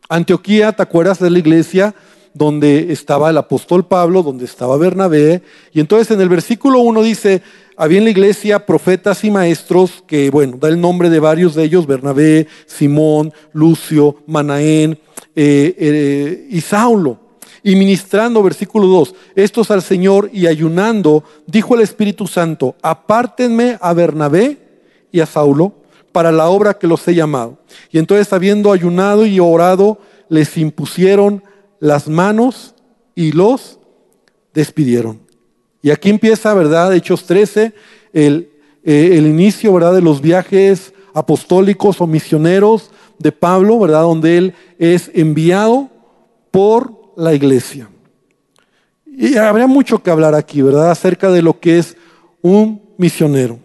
Antioquía, 0.09 0.71
¿te 0.73 0.83
acuerdas 0.83 1.19
de 1.19 1.29
la 1.29 1.39
iglesia? 1.39 1.95
Donde 2.33 2.91
estaba 2.91 3.29
el 3.29 3.37
apóstol 3.37 3.85
Pablo, 3.85 4.23
donde 4.23 4.45
estaba 4.45 4.77
Bernabé. 4.77 5.41
Y 5.71 5.79
entonces 5.79 6.11
en 6.11 6.21
el 6.21 6.29
versículo 6.29 6.79
1 6.79 7.03
dice, 7.03 7.41
había 7.77 7.99
en 7.99 8.03
la 8.05 8.09
iglesia 8.09 8.65
profetas 8.65 9.23
y 9.23 9.31
maestros 9.31 10.03
que, 10.05 10.29
bueno, 10.29 10.57
da 10.59 10.67
el 10.67 10.79
nombre 10.79 11.09
de 11.09 11.19
varios 11.19 11.55
de 11.55 11.63
ellos, 11.63 11.87
Bernabé, 11.87 12.47
Simón, 12.65 13.33
Lucio, 13.51 14.17
Manaén 14.27 14.99
eh, 15.35 15.75
eh, 15.77 16.47
y 16.49 16.61
Saulo. 16.61 17.19
Y 17.65 17.75
ministrando, 17.75 18.43
versículo 18.43 18.87
2, 18.87 19.15
estos 19.35 19.71
al 19.71 19.81
Señor 19.81 20.29
y 20.33 20.47
ayunando, 20.47 21.23
dijo 21.47 21.75
el 21.75 21.81
Espíritu 21.81 22.27
Santo, 22.27 22.75
apártenme 22.81 23.77
a 23.79 23.93
Bernabé 23.93 24.57
y 25.11 25.21
a 25.21 25.25
Saulo 25.25 25.73
para 26.11 26.31
la 26.31 26.49
obra 26.49 26.77
que 26.77 26.87
los 26.87 27.07
he 27.07 27.15
llamado. 27.15 27.57
Y 27.89 27.99
entonces, 27.99 28.33
habiendo 28.33 28.71
ayunado 28.71 29.25
y 29.25 29.39
orado, 29.39 29.97
les 30.27 30.57
impusieron 30.57 31.41
las 31.83 32.07
manos 32.07 32.75
y 33.13 33.33
los 33.33 33.77
despidieron. 34.53 35.19
Y 35.81 35.91
aquí 35.91 36.09
empieza, 36.09 36.53
¿verdad? 36.53 36.93
Hechos 36.93 37.25
13, 37.25 37.73
el, 38.13 38.49
eh, 38.85 39.09
el 39.17 39.27
inicio, 39.27 39.73
¿verdad? 39.73 39.93
De 39.93 40.01
los 40.01 40.21
viajes 40.21 40.93
apostólicos 41.13 41.99
o 41.99 42.07
misioneros 42.07 42.89
de 43.19 43.33
Pablo, 43.33 43.77
¿verdad? 43.79 44.03
Donde 44.03 44.37
él 44.37 44.53
es 44.79 45.11
enviado 45.13 45.89
por 46.51 47.11
la 47.17 47.33
iglesia. 47.33 47.89
Y 49.05 49.35
habría 49.35 49.67
mucho 49.67 50.01
que 50.01 50.09
hablar 50.09 50.35
aquí, 50.35 50.61
¿verdad? 50.61 50.89
Acerca 50.89 51.31
de 51.31 51.41
lo 51.41 51.59
que 51.59 51.79
es 51.79 51.97
un 52.41 52.81
misionero. 52.97 53.59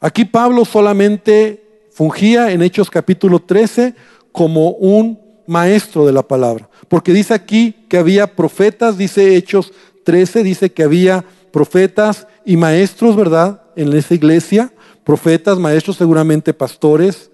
Aquí 0.00 0.24
Pablo 0.24 0.64
solamente 0.64 1.62
fungía 1.90 2.52
en 2.52 2.62
Hechos 2.62 2.88
capítulo 2.88 3.38
13 3.38 3.94
como 4.32 4.70
un 4.70 5.21
maestro 5.46 6.06
de 6.06 6.12
la 6.12 6.22
palabra. 6.22 6.68
Porque 6.88 7.12
dice 7.12 7.34
aquí 7.34 7.74
que 7.88 7.98
había 7.98 8.34
profetas, 8.34 8.98
dice 8.98 9.36
Hechos 9.36 9.72
13, 10.04 10.42
dice 10.42 10.72
que 10.72 10.82
había 10.82 11.24
profetas 11.52 12.26
y 12.44 12.56
maestros, 12.56 13.16
¿verdad? 13.16 13.62
En 13.76 13.92
esa 13.92 14.14
iglesia, 14.14 14.72
profetas, 15.04 15.58
maestros, 15.58 15.96
seguramente 15.96 16.52
pastores. 16.52 17.30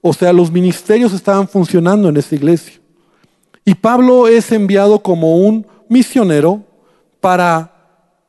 O 0.00 0.12
sea, 0.12 0.32
los 0.32 0.50
ministerios 0.50 1.12
estaban 1.12 1.48
funcionando 1.48 2.08
en 2.08 2.16
esa 2.16 2.34
iglesia. 2.34 2.80
Y 3.64 3.74
Pablo 3.74 4.28
es 4.28 4.52
enviado 4.52 5.02
como 5.02 5.38
un 5.38 5.66
misionero 5.88 6.62
para 7.20 7.72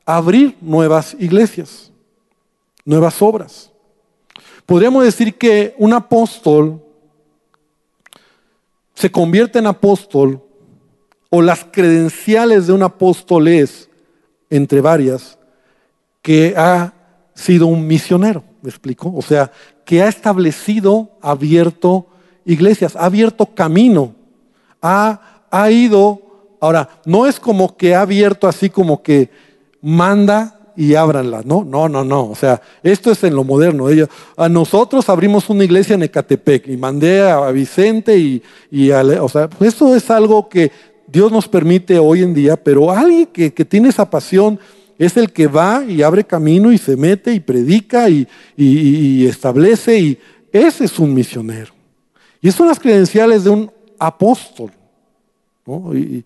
abrir 0.06 0.56
nuevas 0.60 1.14
iglesias, 1.18 1.90
nuevas 2.84 3.20
obras. 3.20 3.70
Podríamos 4.64 5.04
decir 5.04 5.34
que 5.34 5.74
un 5.78 5.92
apóstol 5.92 6.82
se 8.96 9.12
convierte 9.12 9.58
en 9.58 9.66
apóstol 9.66 10.42
o 11.30 11.42
las 11.42 11.64
credenciales 11.70 12.66
de 12.66 12.72
un 12.72 12.82
apóstol 12.82 13.46
es, 13.46 13.90
entre 14.48 14.80
varias, 14.80 15.38
que 16.22 16.54
ha 16.56 16.94
sido 17.34 17.66
un 17.66 17.86
misionero, 17.86 18.42
¿me 18.62 18.70
explico? 18.70 19.12
O 19.14 19.22
sea, 19.22 19.52
que 19.84 20.02
ha 20.02 20.08
establecido, 20.08 21.10
abierto 21.20 22.06
iglesias, 22.46 22.96
ha 22.96 23.04
abierto 23.04 23.46
camino, 23.54 24.14
ha, 24.80 25.44
ha 25.50 25.70
ido, 25.70 26.22
ahora, 26.60 26.88
no 27.04 27.26
es 27.26 27.38
como 27.38 27.76
que 27.76 27.94
ha 27.94 28.00
abierto 28.00 28.48
así 28.48 28.70
como 28.70 29.02
que 29.02 29.30
manda 29.82 30.55
y 30.76 30.94
ábranla. 30.94 31.42
No, 31.44 31.64
no, 31.64 31.88
no, 31.88 32.04
no. 32.04 32.30
O 32.30 32.34
sea, 32.34 32.60
esto 32.82 33.10
es 33.10 33.24
en 33.24 33.34
lo 33.34 33.44
moderno. 33.44 33.86
a 34.36 34.48
nosotros 34.48 35.08
abrimos 35.08 35.48
una 35.48 35.64
iglesia 35.64 35.94
en 35.94 36.02
Ecatepec 36.02 36.68
y 36.68 36.76
mandé 36.76 37.22
a 37.22 37.50
Vicente 37.50 38.16
y, 38.18 38.42
y 38.70 38.90
o 38.90 39.28
sea, 39.28 39.48
pues 39.48 39.74
esto 39.74 39.94
es 39.94 40.10
algo 40.10 40.48
que 40.48 40.70
Dios 41.06 41.32
nos 41.32 41.48
permite 41.48 41.98
hoy 41.98 42.22
en 42.22 42.34
día, 42.34 42.56
pero 42.56 42.90
alguien 42.90 43.26
que, 43.26 43.54
que 43.54 43.64
tiene 43.64 43.88
esa 43.88 44.08
pasión 44.10 44.58
es 44.98 45.16
el 45.16 45.32
que 45.32 45.46
va 45.46 45.84
y 45.86 46.02
abre 46.02 46.24
camino 46.24 46.72
y 46.72 46.78
se 46.78 46.96
mete 46.96 47.32
y 47.32 47.40
predica 47.40 48.08
y, 48.08 48.26
y, 48.56 49.26
establece 49.26 49.98
y 49.98 50.18
ese 50.52 50.84
es 50.84 50.98
un 50.98 51.12
misionero. 51.12 51.72
Y 52.40 52.50
son 52.50 52.68
las 52.68 52.80
credenciales 52.80 53.44
de 53.44 53.50
un 53.50 53.70
apóstol. 53.98 54.70
¿no? 55.66 55.94
Y, 55.94 56.24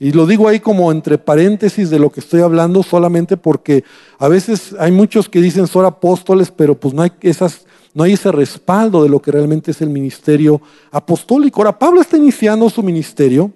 y 0.00 0.12
lo 0.12 0.26
digo 0.26 0.46
ahí 0.46 0.60
como 0.60 0.92
entre 0.92 1.18
paréntesis 1.18 1.90
de 1.90 1.98
lo 1.98 2.10
que 2.10 2.20
estoy 2.20 2.40
hablando, 2.40 2.84
solamente 2.84 3.36
porque 3.36 3.82
a 4.18 4.28
veces 4.28 4.74
hay 4.78 4.92
muchos 4.92 5.28
que 5.28 5.40
dicen 5.40 5.66
son 5.66 5.84
apóstoles, 5.84 6.52
pero 6.52 6.78
pues 6.78 6.94
no 6.94 7.02
hay, 7.02 7.12
esas, 7.20 7.66
no 7.94 8.04
hay 8.04 8.12
ese 8.12 8.30
respaldo 8.30 9.02
de 9.02 9.08
lo 9.08 9.20
que 9.20 9.32
realmente 9.32 9.72
es 9.72 9.82
el 9.82 9.90
ministerio 9.90 10.62
apostólico. 10.92 11.60
Ahora, 11.60 11.76
Pablo 11.76 12.00
está 12.00 12.16
iniciando 12.16 12.70
su 12.70 12.80
ministerio, 12.82 13.52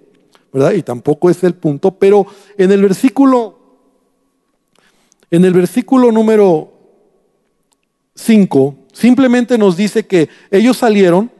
¿verdad? 0.51 0.73
Y 0.73 0.83
tampoco 0.83 1.29
es 1.29 1.41
el 1.45 1.53
punto, 1.53 1.91
pero 1.91 2.27
en 2.57 2.73
el 2.73 2.81
versículo, 2.81 3.57
en 5.31 5.45
el 5.45 5.53
versículo 5.53 6.11
número 6.11 6.73
5, 8.15 8.75
simplemente 8.91 9.57
nos 9.57 9.77
dice 9.77 10.05
que 10.05 10.27
ellos 10.51 10.75
salieron 10.75 11.31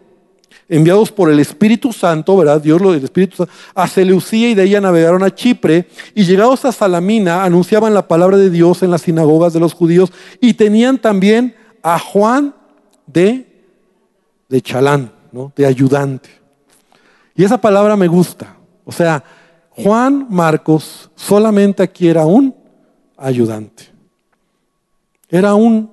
enviados 0.70 1.12
por 1.12 1.30
el 1.30 1.40
Espíritu 1.40 1.92
Santo, 1.94 2.38
¿verdad? 2.38 2.62
Dios 2.62 2.82
lo 2.82 2.92
del 2.92 3.04
Espíritu 3.04 3.38
Santo, 3.38 3.52
a 3.76 3.88
Seleucía 3.88 4.50
y 4.50 4.56
de 4.56 4.64
ella 4.64 4.82
navegaron 4.82 5.24
a 5.24 5.34
Chipre 5.34 5.88
y 6.16 6.24
llegados 6.24 6.66
a 6.66 6.72
Salamina 6.72 7.44
anunciaban 7.44 7.94
la 7.94 8.08
palabra 8.08 8.38
de 8.38 8.50
Dios 8.50 8.84
en 8.84 8.92
las 8.92 9.04
sinagogas 9.04 9.54
de 9.54 9.60
los 9.60 9.74
judíos 9.74 10.12
y 10.40 10.54
tenían 10.54 10.98
también 10.98 11.56
a 11.82 12.00
Juan 12.00 12.56
de, 13.06 13.46
de 14.50 14.62
Chalán, 14.62 15.12
¿no? 15.32 15.52
De 15.56 15.66
ayudante. 15.66 16.30
Y 17.36 17.44
esa 17.44 17.60
palabra 17.60 17.96
me 17.96 18.08
gusta. 18.08 18.56
O 18.86 18.92
sea, 18.92 19.24
Juan 19.72 20.28
Marcos 20.30 21.10
solamente 21.16 21.82
aquí 21.84 22.08
era 22.08 22.26
un 22.26 22.56
ayudante. 23.18 23.86
Era 25.30 25.56
un 25.56 25.92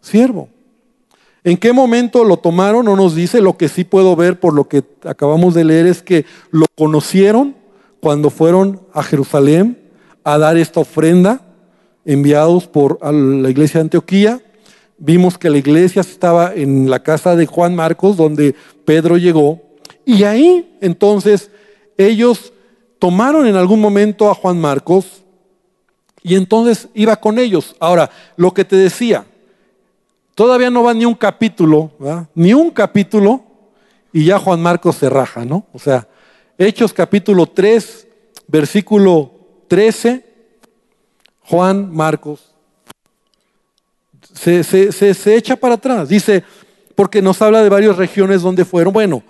siervo. 0.00 0.48
¿En 1.42 1.56
qué 1.56 1.72
momento 1.72 2.24
lo 2.24 2.36
tomaron? 2.36 2.84
No 2.84 2.96
nos 2.96 3.14
dice. 3.14 3.40
Lo 3.40 3.56
que 3.56 3.68
sí 3.68 3.84
puedo 3.84 4.14
ver 4.16 4.38
por 4.38 4.54
lo 4.54 4.68
que 4.68 4.84
acabamos 5.04 5.54
de 5.54 5.64
leer 5.64 5.86
es 5.86 6.02
que 6.02 6.26
lo 6.50 6.66
conocieron 6.76 7.56
cuando 8.00 8.30
fueron 8.30 8.80
a 8.92 9.02
Jerusalén 9.02 9.78
a 10.24 10.38
dar 10.38 10.56
esta 10.56 10.80
ofrenda, 10.80 11.40
enviados 12.04 12.66
por 12.66 12.98
la 13.02 13.50
iglesia 13.50 13.78
de 13.78 13.84
Antioquía. 13.84 14.40
Vimos 14.98 15.38
que 15.38 15.48
la 15.48 15.58
iglesia 15.58 16.00
estaba 16.00 16.52
en 16.54 16.90
la 16.90 17.02
casa 17.02 17.36
de 17.36 17.46
Juan 17.46 17.74
Marcos, 17.74 18.16
donde 18.16 18.54
Pedro 18.84 19.16
llegó. 19.16 19.62
Y 20.04 20.24
ahí 20.24 20.76
entonces 20.80 21.50
ellos 21.96 22.52
tomaron 22.98 23.46
en 23.46 23.56
algún 23.56 23.80
momento 23.80 24.30
a 24.30 24.34
Juan 24.34 24.60
Marcos 24.60 25.22
y 26.22 26.34
entonces 26.34 26.88
iba 26.94 27.16
con 27.16 27.38
ellos. 27.38 27.74
Ahora, 27.80 28.10
lo 28.36 28.52
que 28.52 28.64
te 28.64 28.76
decía, 28.76 29.24
Todavía 30.40 30.70
no 30.70 30.82
va 30.84 30.94
ni 30.94 31.04
un 31.04 31.12
capítulo, 31.12 31.90
ni 32.34 32.54
un 32.54 32.70
capítulo, 32.70 33.44
y 34.10 34.24
ya 34.24 34.38
Juan 34.38 34.62
Marcos 34.62 34.96
se 34.96 35.10
raja, 35.10 35.44
¿no? 35.44 35.66
O 35.74 35.78
sea, 35.78 36.08
Hechos 36.56 36.94
capítulo 36.94 37.44
3, 37.44 38.08
versículo 38.48 39.32
13, 39.68 40.24
Juan 41.42 41.94
Marcos 41.94 42.54
se, 44.32 44.64
se, 44.64 45.36
echa 45.36 45.56
para 45.56 45.74
atrás. 45.74 46.08
Dice, 46.08 46.42
porque 46.94 47.20
nos 47.20 47.42
habla 47.42 47.62
de 47.62 47.68
varias 47.68 47.98
regiones 47.98 48.40
donde 48.40 48.64
fueron. 48.64 48.94
Bueno, 48.94 49.22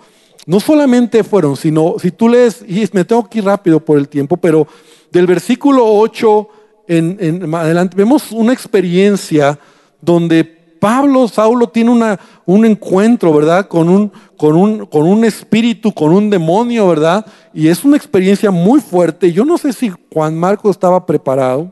no 0.45 0.61
solamente 0.61 1.25
fueron, 1.25 1.57
sino 1.57 1.95
si 1.99 2.11
tú 2.11 2.29
lees, 2.29 2.63
y 2.65 2.87
me 2.93 3.03
tengo 3.03 3.27
que 3.27 3.39
ir 3.39 3.43
rápido 3.43 3.81
por 3.81 3.97
el 3.97 4.07
tiempo, 4.07 4.37
pero 4.37 4.65
del 5.11 5.27
versículo 5.27 5.85
8 5.85 6.47
en, 6.87 7.17
en 7.19 7.53
adelante 7.53 7.97
vemos 7.97 8.31
una 8.31 8.53
experiencia 8.53 9.59
donde 9.99 10.60
Pablo, 10.81 11.27
Saulo 11.27 11.69
tiene 11.69 11.91
una, 11.91 12.19
un 12.43 12.65
encuentro, 12.65 13.31
¿verdad? 13.31 13.67
Con 13.67 13.87
un, 13.87 14.11
con, 14.35 14.55
un, 14.55 14.87
con 14.87 15.03
un 15.03 15.23
espíritu, 15.23 15.93
con 15.93 16.11
un 16.11 16.31
demonio, 16.31 16.87
¿verdad? 16.87 17.23
Y 17.53 17.67
es 17.67 17.85
una 17.85 17.97
experiencia 17.97 18.49
muy 18.49 18.81
fuerte. 18.81 19.31
Yo 19.31 19.45
no 19.45 19.59
sé 19.59 19.73
si 19.73 19.91
Juan 20.11 20.35
Marcos 20.35 20.71
estaba 20.71 21.05
preparado, 21.05 21.71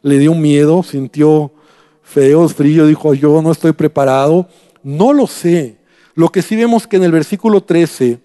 le 0.00 0.18
dio 0.18 0.34
miedo, 0.34 0.82
sintió 0.82 1.52
feo, 2.02 2.48
frío, 2.48 2.86
dijo, 2.86 3.12
yo 3.12 3.42
no 3.42 3.52
estoy 3.52 3.72
preparado. 3.72 4.48
No 4.82 5.12
lo 5.12 5.26
sé. 5.26 5.76
Lo 6.14 6.30
que 6.30 6.40
sí 6.40 6.56
vemos 6.56 6.86
que 6.86 6.96
en 6.96 7.04
el 7.04 7.12
versículo 7.12 7.62
13 7.62 8.20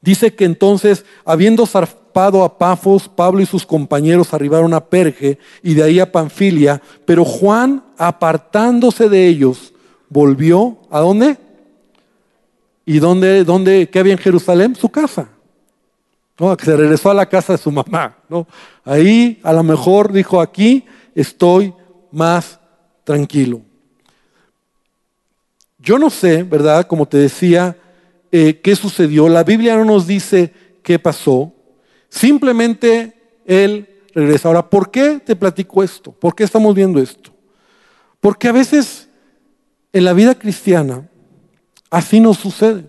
dice 0.00 0.34
que 0.34 0.46
entonces, 0.46 1.04
habiendo 1.26 1.66
a 2.26 2.58
Pafos, 2.58 3.08
Pablo 3.08 3.40
y 3.40 3.46
sus 3.46 3.64
compañeros 3.64 4.34
arribaron 4.34 4.74
a 4.74 4.84
Perge 4.84 5.38
y 5.62 5.74
de 5.74 5.82
ahí 5.82 6.00
a 6.00 6.10
Panfilia, 6.10 6.82
pero 7.04 7.24
Juan, 7.24 7.82
apartándose 7.96 9.08
de 9.08 9.26
ellos, 9.26 9.72
volvió 10.08 10.78
a 10.90 11.00
dónde? 11.00 11.36
¿Y 12.84 12.98
dónde, 12.98 13.44
dónde 13.44 13.88
qué 13.88 13.98
había 13.98 14.14
en 14.14 14.18
Jerusalén? 14.18 14.74
Su 14.74 14.88
casa. 14.88 15.28
¿no? 16.38 16.56
Se 16.62 16.76
regresó 16.76 17.10
a 17.10 17.14
la 17.14 17.26
casa 17.26 17.52
de 17.52 17.58
su 17.58 17.70
mamá. 17.70 18.16
¿no? 18.28 18.46
Ahí 18.84 19.40
a 19.42 19.52
lo 19.52 19.62
mejor 19.62 20.12
dijo, 20.12 20.40
aquí 20.40 20.84
estoy 21.14 21.72
más 22.10 22.58
tranquilo. 23.04 23.60
Yo 25.78 25.98
no 25.98 26.10
sé, 26.10 26.42
¿verdad? 26.42 26.86
Como 26.86 27.06
te 27.06 27.18
decía, 27.18 27.76
eh, 28.32 28.60
qué 28.62 28.74
sucedió. 28.74 29.28
La 29.28 29.44
Biblia 29.44 29.76
no 29.76 29.84
nos 29.84 30.06
dice 30.06 30.52
qué 30.82 30.98
pasó. 30.98 31.52
Simplemente 32.08 33.40
él 33.44 33.88
regresa. 34.14 34.48
Ahora, 34.48 34.68
¿por 34.68 34.90
qué 34.90 35.20
te 35.24 35.36
platico 35.36 35.82
esto? 35.82 36.12
¿Por 36.12 36.34
qué 36.34 36.44
estamos 36.44 36.74
viendo 36.74 37.00
esto? 37.00 37.30
Porque 38.20 38.48
a 38.48 38.52
veces 38.52 39.08
en 39.92 40.04
la 40.04 40.12
vida 40.12 40.34
cristiana 40.34 41.08
así 41.90 42.20
nos 42.20 42.38
sucede. 42.38 42.84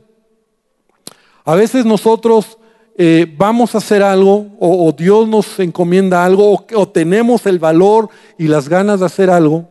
A 1.46 1.56
veces 1.56 1.86
nosotros 1.86 2.58
eh, 2.98 3.34
vamos 3.38 3.74
a 3.74 3.78
hacer 3.78 4.04
algo 4.04 4.48
o, 4.60 4.92
Dios 4.92 5.28
nos 5.28 5.60
encomienda 5.60 6.26
algo 6.26 6.66
o, 6.76 6.88
tenemos 6.90 7.46
el 7.46 7.58
valor 7.58 8.10
y 8.38 8.48
las 8.48 8.68
ganas 8.68 9.00
de 9.00 9.06
hacer 9.06 9.30
algo 9.30 9.70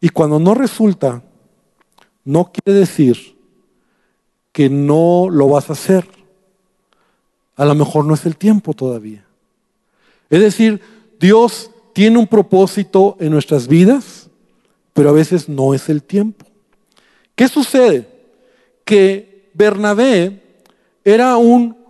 y 0.00 0.08
cuando 0.08 0.40
no 0.40 0.52
resulta, 0.54 1.22
no 2.24 2.50
quiere 2.50 2.80
decir 2.80 3.38
que 4.50 4.68
no 4.68 5.28
lo 5.30 5.48
vas 5.48 5.70
a 5.70 5.74
hacer. 5.74 6.08
A 7.56 7.64
lo 7.64 7.74
mejor 7.74 8.04
no 8.04 8.14
es 8.14 8.24
el 8.26 8.36
tiempo 8.36 8.74
todavía. 8.74 9.24
Es 10.30 10.40
decir, 10.40 10.80
Dios 11.20 11.70
tiene 11.92 12.18
un 12.18 12.26
propósito 12.26 13.16
en 13.20 13.30
nuestras 13.30 13.68
vidas, 13.68 14.28
pero 14.92 15.10
a 15.10 15.12
veces 15.12 15.48
no 15.48 15.74
es 15.74 15.88
el 15.88 16.02
tiempo. 16.02 16.46
¿Qué 17.34 17.48
sucede? 17.48 18.08
Que 18.84 19.50
Bernabé 19.54 20.42
era 21.04 21.36
un 21.36 21.82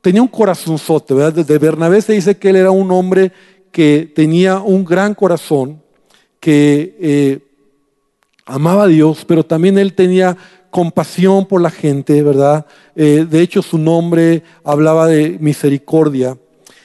tenía 0.00 0.22
un 0.22 0.28
corazonzote, 0.28 1.14
¿verdad? 1.14 1.44
De 1.44 1.58
Bernabé 1.58 2.00
se 2.00 2.14
dice 2.14 2.36
que 2.36 2.50
él 2.50 2.56
era 2.56 2.70
un 2.70 2.90
hombre 2.90 3.32
que 3.70 4.10
tenía 4.14 4.58
un 4.60 4.84
gran 4.84 5.14
corazón, 5.14 5.82
que 6.40 6.96
eh, 7.00 7.38
amaba 8.46 8.84
a 8.84 8.86
Dios, 8.88 9.24
pero 9.26 9.44
también 9.44 9.78
él 9.78 9.92
tenía 9.92 10.36
compasión 10.78 11.44
por 11.44 11.60
la 11.60 11.72
gente, 11.72 12.22
¿verdad? 12.22 12.64
Eh, 12.94 13.26
de 13.28 13.40
hecho, 13.40 13.62
su 13.62 13.78
nombre 13.78 14.44
hablaba 14.62 15.08
de 15.08 15.36
misericordia. 15.40 16.38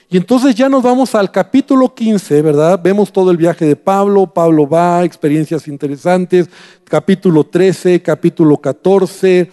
Y 0.10 0.18
entonces 0.18 0.56
ya 0.56 0.68
nos 0.68 0.82
vamos 0.82 1.14
al 1.14 1.30
capítulo 1.30 1.94
15, 1.94 2.42
¿verdad? 2.42 2.80
Vemos 2.84 3.14
todo 3.14 3.30
el 3.30 3.38
viaje 3.38 3.66
de 3.66 3.76
Pablo, 3.76 4.26
Pablo 4.26 4.68
va, 4.68 5.04
experiencias 5.04 5.68
interesantes, 5.68 6.50
capítulo 6.86 7.44
13, 7.44 8.02
capítulo 8.02 8.58
14 8.58 9.52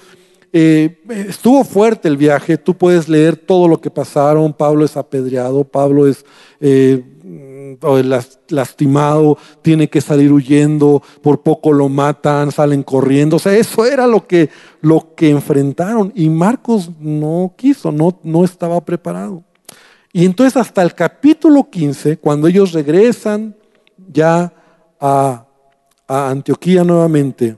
eh, 0.52 0.98
estuvo 1.28 1.62
fuerte 1.62 2.08
el 2.08 2.16
viaje, 2.16 2.56
tú 2.56 2.74
puedes 2.74 3.08
leer 3.08 3.36
todo 3.36 3.68
lo 3.68 3.80
que 3.80 3.90
pasaron, 3.90 4.52
Pablo 4.52 4.84
es 4.84 4.96
apedreado, 4.96 5.62
Pablo 5.62 6.08
es 6.08 6.24
eh, 6.60 7.04
lastimado, 8.48 9.38
tiene 9.62 9.88
que 9.88 10.00
salir 10.00 10.32
huyendo, 10.32 11.02
por 11.22 11.42
poco 11.42 11.72
lo 11.72 11.88
matan, 11.88 12.52
salen 12.52 12.82
corriendo, 12.82 13.36
o 13.36 13.38
sea, 13.38 13.56
eso 13.56 13.84
era 13.84 14.06
lo 14.06 14.26
que, 14.26 14.50
lo 14.80 15.14
que 15.14 15.30
enfrentaron 15.30 16.12
y 16.14 16.28
Marcos 16.28 16.90
no 16.98 17.54
quiso, 17.56 17.92
no, 17.92 18.18
no 18.22 18.44
estaba 18.44 18.84
preparado. 18.84 19.44
Y 20.12 20.24
entonces 20.24 20.56
hasta 20.56 20.82
el 20.82 20.94
capítulo 20.94 21.68
15, 21.70 22.18
cuando 22.18 22.48
ellos 22.48 22.72
regresan 22.72 23.54
ya 24.12 24.52
a, 25.00 25.46
a 26.08 26.30
Antioquía 26.30 26.82
nuevamente, 26.82 27.56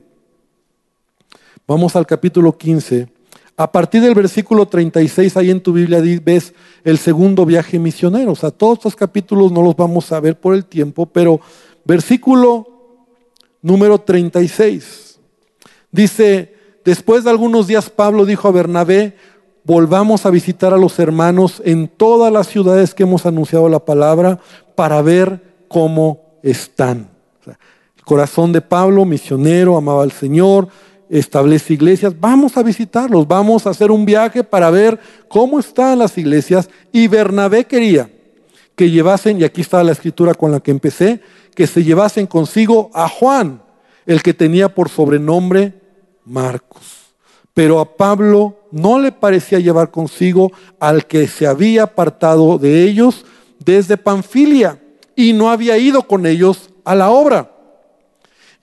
Vamos 1.73 1.95
al 1.95 2.07
capítulo 2.07 2.59
15. 2.59 3.09
A 3.57 3.71
partir 3.71 4.01
del 4.03 4.15
versículo 4.15 4.67
36, 4.67 5.37
ahí 5.37 5.51
en 5.51 5.61
tu 5.61 5.73
Biblia 5.73 6.03
ves 6.23 6.55
el 6.85 6.99
segundo 6.99 7.45
viaje 7.45 7.79
misionero. 7.79 8.33
O 8.33 8.37
sea, 8.37 8.51
todos 8.51 8.79
estos 8.79 8.97
capítulos 8.97 9.53
no 9.53 9.63
los 9.63 9.77
vamos 9.77 10.11
a 10.13 10.21
ver 10.21 10.41
por 10.41 10.55
el 10.55 10.65
tiempo, 10.65 11.07
pero 11.07 11.41
versículo 11.85 12.67
número 13.61 14.01
36 14.01 15.13
dice, 15.93 16.55
después 16.85 17.23
de 17.23 17.31
algunos 17.31 17.67
días 17.67 17.91
Pablo 17.91 18.25
dijo 18.25 18.49
a 18.49 18.53
Bernabé, 18.53 19.15
volvamos 19.65 20.27
a 20.27 20.31
visitar 20.31 20.75
a 20.75 20.79
los 20.79 20.99
hermanos 20.99 21.63
en 21.65 21.87
todas 21.87 22.33
las 22.33 22.49
ciudades 22.49 22.95
que 22.95 23.05
hemos 23.05 23.27
anunciado 23.27 23.69
la 23.69 23.85
palabra 23.85 24.41
para 24.75 25.01
ver 25.03 25.41
cómo 25.69 26.39
están. 26.43 27.11
el 27.47 28.05
corazón 28.05 28.53
de 28.53 28.61
Pablo, 28.61 29.05
misionero, 29.05 29.77
amaba 29.77 30.03
al 30.03 30.11
Señor, 30.11 30.69
establece 31.19 31.75
iglesias, 31.75 32.19
vamos 32.19 32.57
a 32.57 32.63
visitarlos, 32.63 33.29
vamos 33.29 33.67
a 33.67 33.71
hacer 33.71 33.91
un 33.91 34.07
viaje 34.07 34.43
para 34.43 34.71
ver 34.71 34.99
cómo 35.29 35.61
están 35.61 35.99
las 35.99 36.17
iglesias. 36.17 36.71
Y 36.91 37.07
Bernabé 37.07 37.67
quería 37.67 38.11
que 38.75 38.91
llevasen, 38.91 39.39
y 39.39 39.45
aquí 39.45 39.61
está 39.61 39.85
la 39.85 39.93
escritura 39.93 40.33
con 40.33 40.51
la 40.51 40.61
que 40.61 40.71
empecé, 40.71 41.21
que 41.55 41.67
se 41.67 41.85
llevasen 41.85 42.27
consigo 42.27 42.91
a 42.95 43.09
Juan, 43.09 43.63
el 44.07 44.23
que 44.23 44.33
tenía 44.33 44.75
por 44.75 44.89
sobrenombre 44.89 45.75
Marcos. 46.25 47.13
Pero 47.53 47.81
a 47.81 47.97
Pablo 47.97 48.57
no 48.71 48.99
le 48.99 49.13
parecía 49.13 49.59
llevar 49.59 49.91
consigo 49.91 50.51
al 50.81 51.07
que 51.07 51.29
se 51.29 51.47
había 51.47 51.83
apartado 51.83 52.57
de 52.57 52.85
ellos 52.85 53.27
desde 53.59 53.99
Panfilia 53.99 54.81
y 55.15 55.35
no 55.35 55.51
había 55.51 55.77
ido 55.77 56.05
con 56.05 56.25
ellos 56.25 56.71
a 56.85 56.95
la 56.95 57.11
obra. 57.11 57.51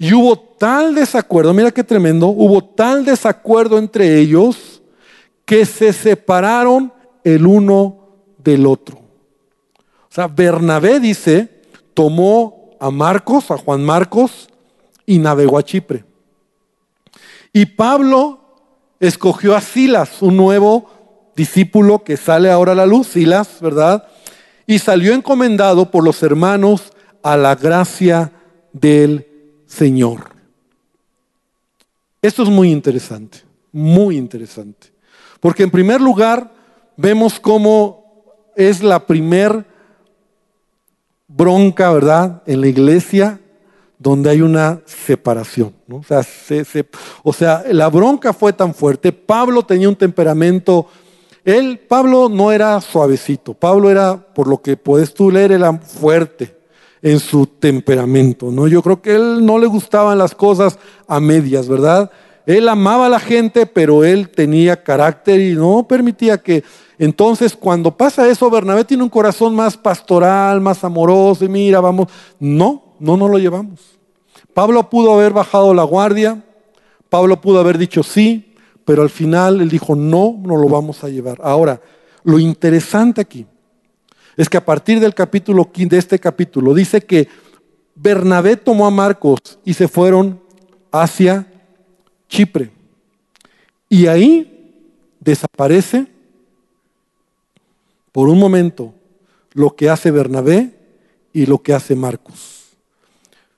Y 0.02 0.14
hubo 0.14 0.40
tal 0.40 0.96
desacuerdo, 0.96 1.54
mira 1.54 1.72
qué 1.72 1.84
tremendo, 1.84 2.28
hubo 2.28 2.64
tal 2.64 3.04
desacuerdo 3.04 3.78
entre 3.78 4.18
ellos 4.18 4.82
que 5.44 5.66
se 5.66 5.92
separaron 5.92 6.94
el 7.26 7.46
uno 7.46 7.98
del 8.38 8.66
otro. 8.66 8.98
O 8.98 10.12
sea, 10.12 10.28
Bernabé 10.28 11.02
dice, 11.02 11.64
tomó 11.94 12.72
a 12.80 12.90
Marcos, 12.90 13.52
a 13.52 13.58
Juan 13.58 13.84
Marcos, 13.84 14.48
y 15.06 15.20
navegó 15.20 15.58
a 15.58 15.64
Chipre. 15.64 16.06
Y 17.52 17.66
Pablo 17.66 18.40
escogió 19.02 19.54
a 19.54 19.62
Silas, 19.62 20.22
un 20.22 20.38
nuevo 20.38 20.90
discípulo 21.36 22.06
que 22.06 22.16
sale 22.16 22.50
ahora 22.50 22.72
a 22.72 22.76
la 22.76 22.86
luz, 22.86 23.08
Silas, 23.08 23.60
¿verdad? 23.60 24.08
Y 24.66 24.80
salió 24.80 25.14
encomendado 25.14 25.92
por 25.92 26.06
los 26.06 26.24
hermanos 26.24 26.94
a 27.22 27.36
la 27.36 27.56
gracia 27.56 28.32
del 28.72 29.29
Señor. 29.70 30.32
Esto 32.22 32.44
es 32.44 32.50
muy 32.50 32.72
interesante, 32.72 33.38
muy 33.72 34.18
interesante. 34.18 34.92
Porque 35.40 35.64
en 35.64 35.70
primer 35.70 36.02
lugar 36.02 36.52
vemos 36.98 37.40
cómo 37.40 38.34
es 38.56 38.84
la 38.84 39.06
primer 39.06 39.64
bronca, 41.28 41.94
¿verdad? 41.94 42.42
En 42.48 42.62
la 42.62 42.68
iglesia 42.68 43.40
donde 44.00 44.32
hay 44.32 44.42
una 44.42 44.82
separación. 44.86 45.74
O, 45.90 46.02
sea, 46.04 46.26
o 47.24 47.32
sea, 47.32 47.64
la 47.72 47.90
bronca 47.90 48.34
fue 48.34 48.52
tan 48.52 48.74
fuerte. 48.74 49.14
Pablo 49.14 49.64
tenía 49.64 49.88
un 49.88 49.96
temperamento. 49.96 50.88
Él, 51.46 51.80
Pablo 51.88 52.28
no 52.28 52.52
era 52.52 52.82
suavecito. 52.82 53.54
Pablo 53.54 53.92
era, 53.92 54.18
por 54.18 54.48
lo 54.48 54.62
que 54.62 54.76
puedes 54.76 55.14
tú 55.14 55.30
leer, 55.30 55.52
era 55.52 55.72
fuerte 55.78 56.59
en 57.02 57.20
su 57.20 57.46
temperamento, 57.46 58.52
¿no? 58.52 58.68
Yo 58.68 58.82
creo 58.82 59.02
que 59.02 59.16
él 59.16 59.46
no 59.46 59.58
le 59.58 59.68
gustaban 59.68 60.18
las 60.18 60.36
cosas 60.36 60.78
a 61.08 61.20
medias, 61.20 61.68
¿verdad? 61.68 62.12
Él 62.46 62.68
amaba 62.68 63.06
a 63.06 63.10
la 63.10 63.20
gente, 63.20 63.66
pero 63.66 64.04
él 64.04 64.30
tenía 64.30 64.84
carácter 64.84 65.40
y 65.40 65.56
no 65.56 65.88
permitía 65.88 66.38
que... 66.40 66.64
Entonces, 66.98 67.56
cuando 67.56 67.96
pasa 67.96 68.28
eso, 68.28 68.50
Bernabé 68.50 68.84
tiene 68.84 69.04
un 69.04 69.10
corazón 69.10 69.56
más 69.56 69.78
pastoral, 69.78 70.60
más 70.60 70.84
amoroso, 70.84 71.46
y 71.46 71.50
mira, 71.50 71.80
vamos... 71.80 72.08
No, 72.40 72.96
no 73.00 73.16
nos 73.16 73.30
lo 73.30 73.38
llevamos. 73.38 73.80
Pablo 74.54 74.90
pudo 74.90 75.14
haber 75.14 75.32
bajado 75.32 75.74
la 75.74 75.84
guardia, 75.84 76.44
Pablo 77.10 77.40
pudo 77.40 77.60
haber 77.60 77.78
dicho 77.78 78.04
sí, 78.04 78.56
pero 78.84 79.04
al 79.04 79.10
final 79.10 79.62
él 79.62 79.70
dijo, 79.70 79.96
no, 79.96 80.36
no 80.42 80.58
lo 80.58 80.68
vamos 80.68 81.04
a 81.04 81.10
llevar. 81.10 81.38
Ahora, 81.42 81.82
lo 82.24 82.40
interesante 82.40 83.22
aquí 83.22 83.46
es 84.40 84.48
que 84.48 84.56
a 84.56 84.64
partir 84.64 85.02
del 85.02 85.14
capítulo 85.14 85.70
de 85.76 85.98
este 85.98 86.18
capítulo 86.18 86.74
dice 86.74 87.02
que 87.02 87.28
Bernabé 87.94 88.56
tomó 88.56 88.88
a 88.88 88.90
Marcos 88.90 89.38
y 89.66 89.74
se 89.74 89.90
fueron 89.90 90.40
hacia 90.94 91.46
Chipre. 92.30 92.72
Y 93.90 94.08
ahí 94.08 94.88
desaparece 95.20 96.08
por 98.14 98.30
un 98.30 98.40
momento 98.40 98.94
lo 99.52 99.76
que 99.76 99.90
hace 99.90 100.10
Bernabé 100.10 100.74
y 101.34 101.46
lo 101.46 101.62
que 101.62 101.74
hace 101.74 101.94
Marcos. 101.94 102.70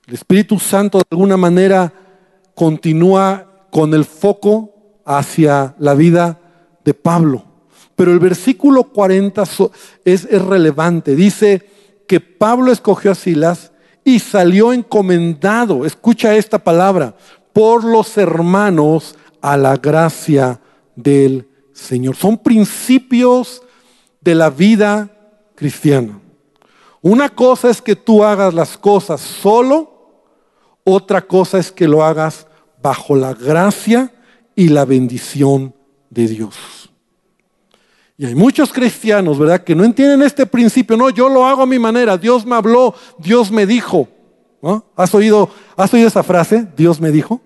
El 0.08 0.14
Espíritu 0.14 0.58
Santo 0.58 0.98
de 0.98 1.04
alguna 1.12 1.36
manera 1.36 1.92
continúa 2.56 3.68
con 3.70 3.94
el 3.94 4.04
foco 4.04 4.74
hacia 5.04 5.76
la 5.78 5.94
vida 5.94 6.40
de 6.84 6.92
Pablo. 6.92 7.51
Pero 8.02 8.14
el 8.14 8.18
versículo 8.18 8.82
40 8.82 9.44
es, 10.04 10.24
es 10.24 10.44
relevante. 10.44 11.14
Dice 11.14 11.70
que 12.08 12.18
Pablo 12.18 12.72
escogió 12.72 13.12
a 13.12 13.14
Silas 13.14 13.70
y 14.02 14.18
salió 14.18 14.72
encomendado, 14.72 15.86
escucha 15.86 16.34
esta 16.34 16.58
palabra, 16.58 17.14
por 17.52 17.84
los 17.84 18.18
hermanos 18.18 19.14
a 19.40 19.56
la 19.56 19.76
gracia 19.76 20.58
del 20.96 21.46
Señor. 21.72 22.16
Son 22.16 22.38
principios 22.38 23.62
de 24.20 24.34
la 24.34 24.50
vida 24.50 25.08
cristiana. 25.54 26.18
Una 27.02 27.28
cosa 27.28 27.70
es 27.70 27.80
que 27.80 27.94
tú 27.94 28.24
hagas 28.24 28.52
las 28.52 28.76
cosas 28.76 29.20
solo, 29.20 30.26
otra 30.82 31.22
cosa 31.22 31.60
es 31.60 31.70
que 31.70 31.86
lo 31.86 32.02
hagas 32.02 32.48
bajo 32.82 33.14
la 33.14 33.32
gracia 33.32 34.12
y 34.56 34.70
la 34.70 34.84
bendición 34.84 35.72
de 36.10 36.26
Dios. 36.26 36.81
Y 38.18 38.26
hay 38.26 38.34
muchos 38.34 38.72
cristianos, 38.72 39.38
¿verdad?, 39.38 39.64
que 39.64 39.74
no 39.74 39.84
entienden 39.84 40.22
este 40.22 40.46
principio. 40.46 40.96
No, 40.96 41.10
yo 41.10 41.28
lo 41.28 41.46
hago 41.46 41.62
a 41.62 41.66
mi 41.66 41.78
manera. 41.78 42.16
Dios 42.16 42.44
me 42.44 42.54
habló, 42.54 42.94
Dios 43.18 43.50
me 43.50 43.66
dijo. 43.66 44.08
¿Has, 44.94 45.12
oído, 45.14 45.50
¿Has 45.76 45.92
oído 45.92 46.06
esa 46.06 46.22
frase? 46.22 46.68
Dios 46.76 47.00
me 47.00 47.10
dijo. 47.10 47.40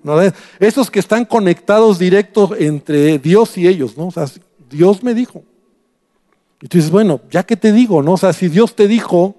Esos 0.58 0.90
que 0.90 0.98
están 0.98 1.24
conectados 1.24 1.98
directos 1.98 2.50
entre 2.58 3.18
Dios 3.18 3.56
y 3.56 3.66
ellos, 3.66 3.96
¿no? 3.96 4.08
O 4.08 4.10
sea, 4.10 4.26
Dios 4.68 5.02
me 5.02 5.14
dijo. 5.14 5.42
Y 6.60 6.68
tú 6.68 6.76
dices, 6.78 6.90
bueno, 6.90 7.20
ya 7.30 7.42
que 7.42 7.56
te 7.56 7.72
digo, 7.72 8.02
¿no? 8.02 8.12
O 8.12 8.16
sea, 8.18 8.32
si 8.32 8.48
Dios 8.48 8.74
te 8.74 8.86
dijo, 8.86 9.34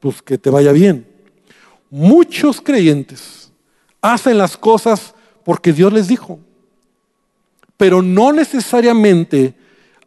pues 0.00 0.22
que 0.22 0.38
te 0.38 0.50
vaya 0.50 0.72
bien. 0.72 1.06
Muchos 1.90 2.60
creyentes 2.60 3.52
hacen 4.00 4.38
las 4.38 4.56
cosas 4.56 5.14
porque 5.44 5.72
Dios 5.72 5.92
les 5.92 6.08
dijo, 6.08 6.38
pero 7.76 8.02
no 8.02 8.32
necesariamente 8.32 9.54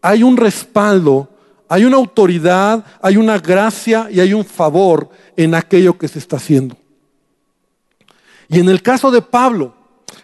hay 0.01 0.23
un 0.23 0.37
respaldo, 0.37 1.29
hay 1.69 1.85
una 1.85 1.97
autoridad, 1.97 2.83
hay 3.01 3.17
una 3.17 3.37
gracia 3.39 4.07
y 4.11 4.19
hay 4.19 4.33
un 4.33 4.43
favor 4.43 5.09
en 5.37 5.55
aquello 5.55 5.97
que 5.97 6.07
se 6.07 6.19
está 6.19 6.37
haciendo. 6.37 6.75
Y 8.49 8.59
en 8.59 8.67
el 8.67 8.81
caso 8.81 9.11
de 9.11 9.21
Pablo, 9.21 9.73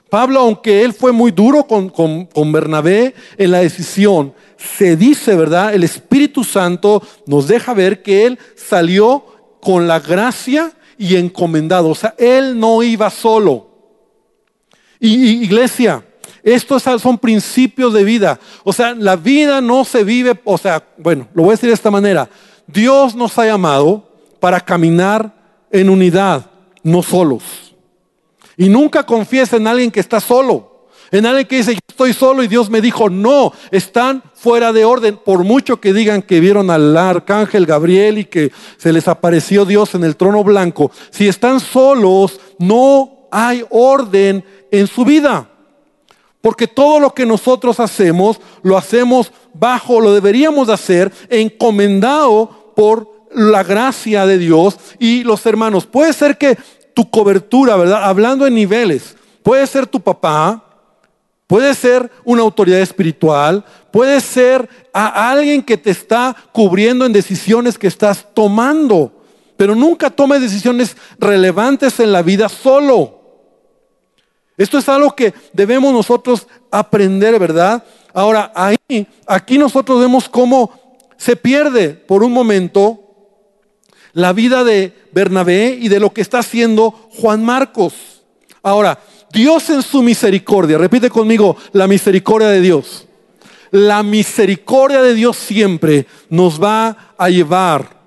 Pablo, 0.09 0.39
aunque 0.39 0.83
él 0.83 0.93
fue 0.93 1.11
muy 1.11 1.31
duro 1.31 1.65
con, 1.65 1.89
con, 1.89 2.51
Bernabé 2.51 3.13
en 3.37 3.51
la 3.51 3.59
decisión, 3.59 4.33
se 4.57 4.95
dice, 4.95 5.35
¿verdad? 5.35 5.73
El 5.73 5.83
Espíritu 5.83 6.43
Santo 6.43 7.01
nos 7.25 7.47
deja 7.47 7.73
ver 7.73 8.01
que 8.01 8.25
él 8.25 8.39
salió 8.55 9.25
con 9.61 9.87
la 9.87 9.99
gracia 9.99 10.71
y 10.97 11.15
encomendado. 11.17 11.89
O 11.89 11.95
sea, 11.95 12.15
él 12.17 12.57
no 12.57 12.83
iba 12.83 13.09
solo. 13.09 13.67
Y, 14.99 15.43
iglesia, 15.43 16.05
estos 16.53 16.83
son 16.83 17.17
principios 17.17 17.93
de 17.93 18.05
vida. 18.05 18.39
O 18.63 18.71
sea, 18.71 18.95
la 18.95 19.17
vida 19.17 19.59
no 19.59 19.83
se 19.83 20.05
vive, 20.05 20.39
o 20.45 20.57
sea, 20.57 20.81
bueno, 20.97 21.27
lo 21.33 21.43
voy 21.43 21.49
a 21.49 21.55
decir 21.55 21.67
de 21.67 21.75
esta 21.75 21.91
manera. 21.91 22.29
Dios 22.65 23.15
nos 23.15 23.37
ha 23.37 23.45
llamado 23.45 24.09
para 24.39 24.61
caminar 24.61 25.33
en 25.69 25.89
unidad, 25.89 26.49
no 26.83 27.03
solos. 27.03 27.43
Y 28.55 28.69
nunca 28.69 29.03
confíes 29.03 29.51
en 29.51 29.67
alguien 29.67 29.91
que 29.91 29.99
está 29.99 30.21
solo. 30.21 30.87
En 31.11 31.25
alguien 31.25 31.47
que 31.47 31.57
dice, 31.57 31.73
yo 31.73 31.79
estoy 31.85 32.13
solo 32.13 32.41
y 32.41 32.47
Dios 32.47 32.69
me 32.69 32.79
dijo, 32.79 33.09
no, 33.09 33.51
están 33.69 34.23
fuera 34.33 34.71
de 34.71 34.85
orden. 34.85 35.17
Por 35.17 35.43
mucho 35.43 35.81
que 35.81 35.91
digan 35.91 36.21
que 36.21 36.39
vieron 36.39 36.71
al 36.71 36.95
arcángel 36.95 37.65
Gabriel 37.65 38.19
y 38.19 38.23
que 38.23 38.53
se 38.77 38.93
les 38.93 39.09
apareció 39.09 39.65
Dios 39.65 39.95
en 39.95 40.05
el 40.05 40.15
trono 40.15 40.45
blanco, 40.45 40.91
si 41.09 41.27
están 41.27 41.59
solos, 41.59 42.39
no 42.57 43.27
hay 43.31 43.65
orden 43.69 44.45
en 44.71 44.87
su 44.87 45.03
vida. 45.03 45.49
Porque 46.41 46.67
todo 46.67 46.99
lo 46.99 47.13
que 47.13 47.25
nosotros 47.25 47.79
hacemos, 47.79 48.39
lo 48.61 48.77
hacemos 48.77 49.31
bajo, 49.53 49.99
lo 49.99 50.13
deberíamos 50.13 50.69
hacer 50.69 51.11
encomendado 51.29 52.73
por 52.75 53.27
la 53.33 53.63
gracia 53.63 54.25
de 54.25 54.37
Dios 54.37 54.77
y 54.99 55.23
los 55.23 55.45
hermanos. 55.45 55.85
Puede 55.85 56.13
ser 56.13 56.37
que 56.37 56.57
tu 56.93 57.09
cobertura, 57.09 57.75
¿verdad? 57.75 58.03
Hablando 58.03 58.47
en 58.47 58.55
niveles, 58.55 59.15
puede 59.43 59.65
ser 59.67 59.87
tu 59.87 59.99
papá, 59.99 60.67
Puede 61.47 61.73
ser 61.75 62.11
una 62.25 62.41
autoridad 62.41 62.81
espiritual, 62.81 63.63
puede 63.89 64.19
ser 64.19 64.67
a 64.93 65.31
alguien 65.31 65.63
que 65.63 65.77
te 65.77 65.91
está 65.91 66.35
cubriendo 66.51 67.05
en 67.05 67.13
decisiones 67.13 67.77
que 67.77 67.87
estás 67.87 68.27
tomando, 68.33 69.13
pero 69.55 69.73
nunca 69.73 70.09
tomes 70.09 70.41
decisiones 70.41 70.97
relevantes 71.17 72.01
en 72.01 72.11
la 72.11 72.21
vida 72.21 72.49
solo. 72.49 73.16
Esto 74.57 74.79
es 74.79 74.89
algo 74.89 75.15
que 75.15 75.33
debemos 75.53 75.93
nosotros 75.93 76.47
aprender, 76.71 77.37
¿verdad? 77.39 77.83
Ahora, 78.13 78.51
ahí, 78.55 79.07
aquí 79.27 79.57
nosotros 79.57 79.99
vemos 79.99 80.27
cómo 80.27 80.71
se 81.15 81.35
pierde 81.35 81.89
por 81.89 82.23
un 82.23 82.31
momento 82.31 83.03
la 84.13 84.33
vida 84.33 84.63
de 84.63 84.93
Bernabé 85.11 85.77
y 85.79 85.89
de 85.89 85.99
lo 85.99 86.11
que 86.11 86.21
está 86.21 86.39
haciendo 86.39 86.91
Juan 87.21 87.45
Marcos. 87.45 88.23
Ahora, 88.63 88.99
Dios 89.31 89.69
en 89.69 89.83
su 89.83 90.01
misericordia, 90.01 90.79
repite 90.79 91.09
conmigo, 91.09 91.55
la 91.71 91.87
misericordia 91.87 92.47
de 92.47 92.61
Dios. 92.61 93.05
La 93.69 94.01
misericordia 94.01 95.03
de 95.03 95.13
Dios 95.13 95.37
siempre 95.37 96.07
nos 96.29 96.61
va 96.61 97.13
a 97.17 97.29
llevar 97.29 97.97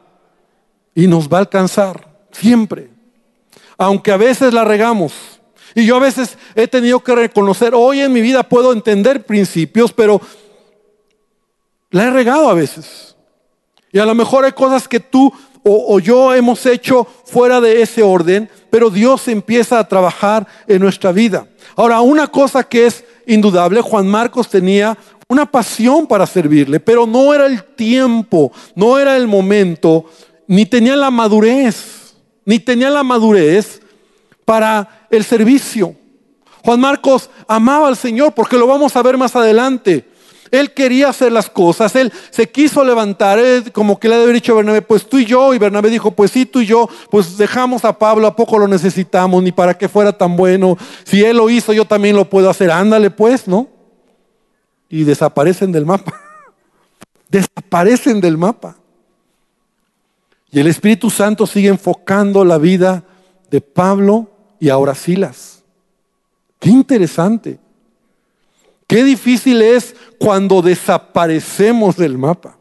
y 0.94 1.06
nos 1.06 1.28
va 1.28 1.36
a 1.38 1.40
alcanzar, 1.40 2.08
siempre. 2.32 2.90
Aunque 3.78 4.10
a 4.10 4.16
veces 4.16 4.52
la 4.52 4.64
regamos. 4.64 5.39
Y 5.74 5.86
yo 5.86 5.96
a 5.96 6.00
veces 6.00 6.36
he 6.54 6.66
tenido 6.66 7.00
que 7.00 7.14
reconocer, 7.14 7.74
hoy 7.74 8.00
en 8.00 8.12
mi 8.12 8.20
vida 8.20 8.42
puedo 8.42 8.72
entender 8.72 9.24
principios, 9.24 9.92
pero 9.92 10.20
la 11.90 12.04
he 12.04 12.10
regado 12.10 12.48
a 12.48 12.54
veces. 12.54 13.16
Y 13.92 13.98
a 13.98 14.06
lo 14.06 14.14
mejor 14.14 14.44
hay 14.44 14.52
cosas 14.52 14.86
que 14.86 15.00
tú 15.00 15.32
o, 15.62 15.98
yo 15.98 16.34
hemos 16.34 16.64
hecho 16.64 17.06
fuera 17.24 17.60
de 17.60 17.82
ese 17.82 18.02
orden, 18.02 18.48
pero 18.70 18.88
Dios 18.88 19.28
empieza 19.28 19.78
a 19.78 19.86
trabajar 19.86 20.46
en 20.66 20.80
nuestra 20.80 21.12
vida. 21.12 21.46
Ahora, 21.76 22.00
una 22.00 22.26
cosa 22.28 22.64
que 22.64 22.86
es 22.86 23.04
indudable, 23.26 23.80
Juan 23.80 24.06
Marcos 24.06 24.48
tenía 24.48 24.96
una 25.28 25.46
pasión 25.46 26.06
para 26.06 26.26
servirle, 26.26 26.80
pero 26.80 27.06
no 27.06 27.34
era 27.34 27.46
el 27.46 27.62
tiempo, 27.62 28.52
no 28.74 28.98
era 28.98 29.16
el 29.16 29.28
momento, 29.28 30.06
ni 30.46 30.66
tenía 30.66 30.96
la 30.96 31.10
madurez, 31.10 32.14
ni 32.44 32.58
tenía 32.58 32.90
la 32.90 33.02
madurez 33.02 33.80
para 34.44 34.99
el 35.10 35.24
servicio. 35.24 35.94
Juan 36.64 36.80
Marcos 36.80 37.30
amaba 37.48 37.88
al 37.88 37.96
Señor, 37.96 38.32
porque 38.34 38.56
lo 38.58 38.66
vamos 38.66 38.94
a 38.96 39.02
ver 39.02 39.16
más 39.16 39.34
adelante. 39.34 40.06
Él 40.50 40.72
quería 40.72 41.08
hacer 41.08 41.30
las 41.30 41.48
cosas, 41.48 41.94
él 41.94 42.12
se 42.30 42.48
quiso 42.50 42.84
levantar, 42.84 43.38
como 43.72 44.00
que 44.00 44.08
le 44.08 44.16
había 44.16 44.32
dicho 44.32 44.52
a 44.52 44.56
Bernabé, 44.56 44.82
pues 44.82 45.08
tú 45.08 45.18
y 45.18 45.24
yo, 45.24 45.54
y 45.54 45.58
Bernabé 45.58 45.90
dijo, 45.90 46.10
pues 46.10 46.32
sí, 46.32 46.44
tú 46.44 46.60
y 46.60 46.66
yo, 46.66 46.88
pues 47.08 47.36
dejamos 47.36 47.84
a 47.84 47.96
Pablo, 47.96 48.26
¿a 48.26 48.34
poco 48.34 48.58
lo 48.58 48.66
necesitamos? 48.66 49.42
Ni 49.44 49.52
para 49.52 49.78
que 49.78 49.88
fuera 49.88 50.12
tan 50.12 50.36
bueno. 50.36 50.76
Si 51.04 51.22
él 51.22 51.36
lo 51.36 51.48
hizo, 51.50 51.72
yo 51.72 51.84
también 51.84 52.16
lo 52.16 52.28
puedo 52.28 52.50
hacer, 52.50 52.70
ándale 52.70 53.10
pues, 53.10 53.46
¿no? 53.46 53.68
Y 54.88 55.04
desaparecen 55.04 55.70
del 55.70 55.86
mapa. 55.86 56.12
desaparecen 57.28 58.20
del 58.20 58.36
mapa. 58.36 58.76
Y 60.50 60.58
el 60.58 60.66
Espíritu 60.66 61.10
Santo 61.10 61.46
sigue 61.46 61.68
enfocando 61.68 62.44
la 62.44 62.58
vida 62.58 63.04
de 63.52 63.60
Pablo 63.60 64.29
y 64.60 64.68
ahora 64.68 64.94
Silas. 64.94 65.64
Qué 66.60 66.68
interesante. 66.68 67.58
Qué 68.86 69.02
difícil 69.02 69.62
es 69.62 69.96
cuando 70.18 70.60
desaparecemos 70.60 71.96
del 71.96 72.18
mapa. 72.18 72.58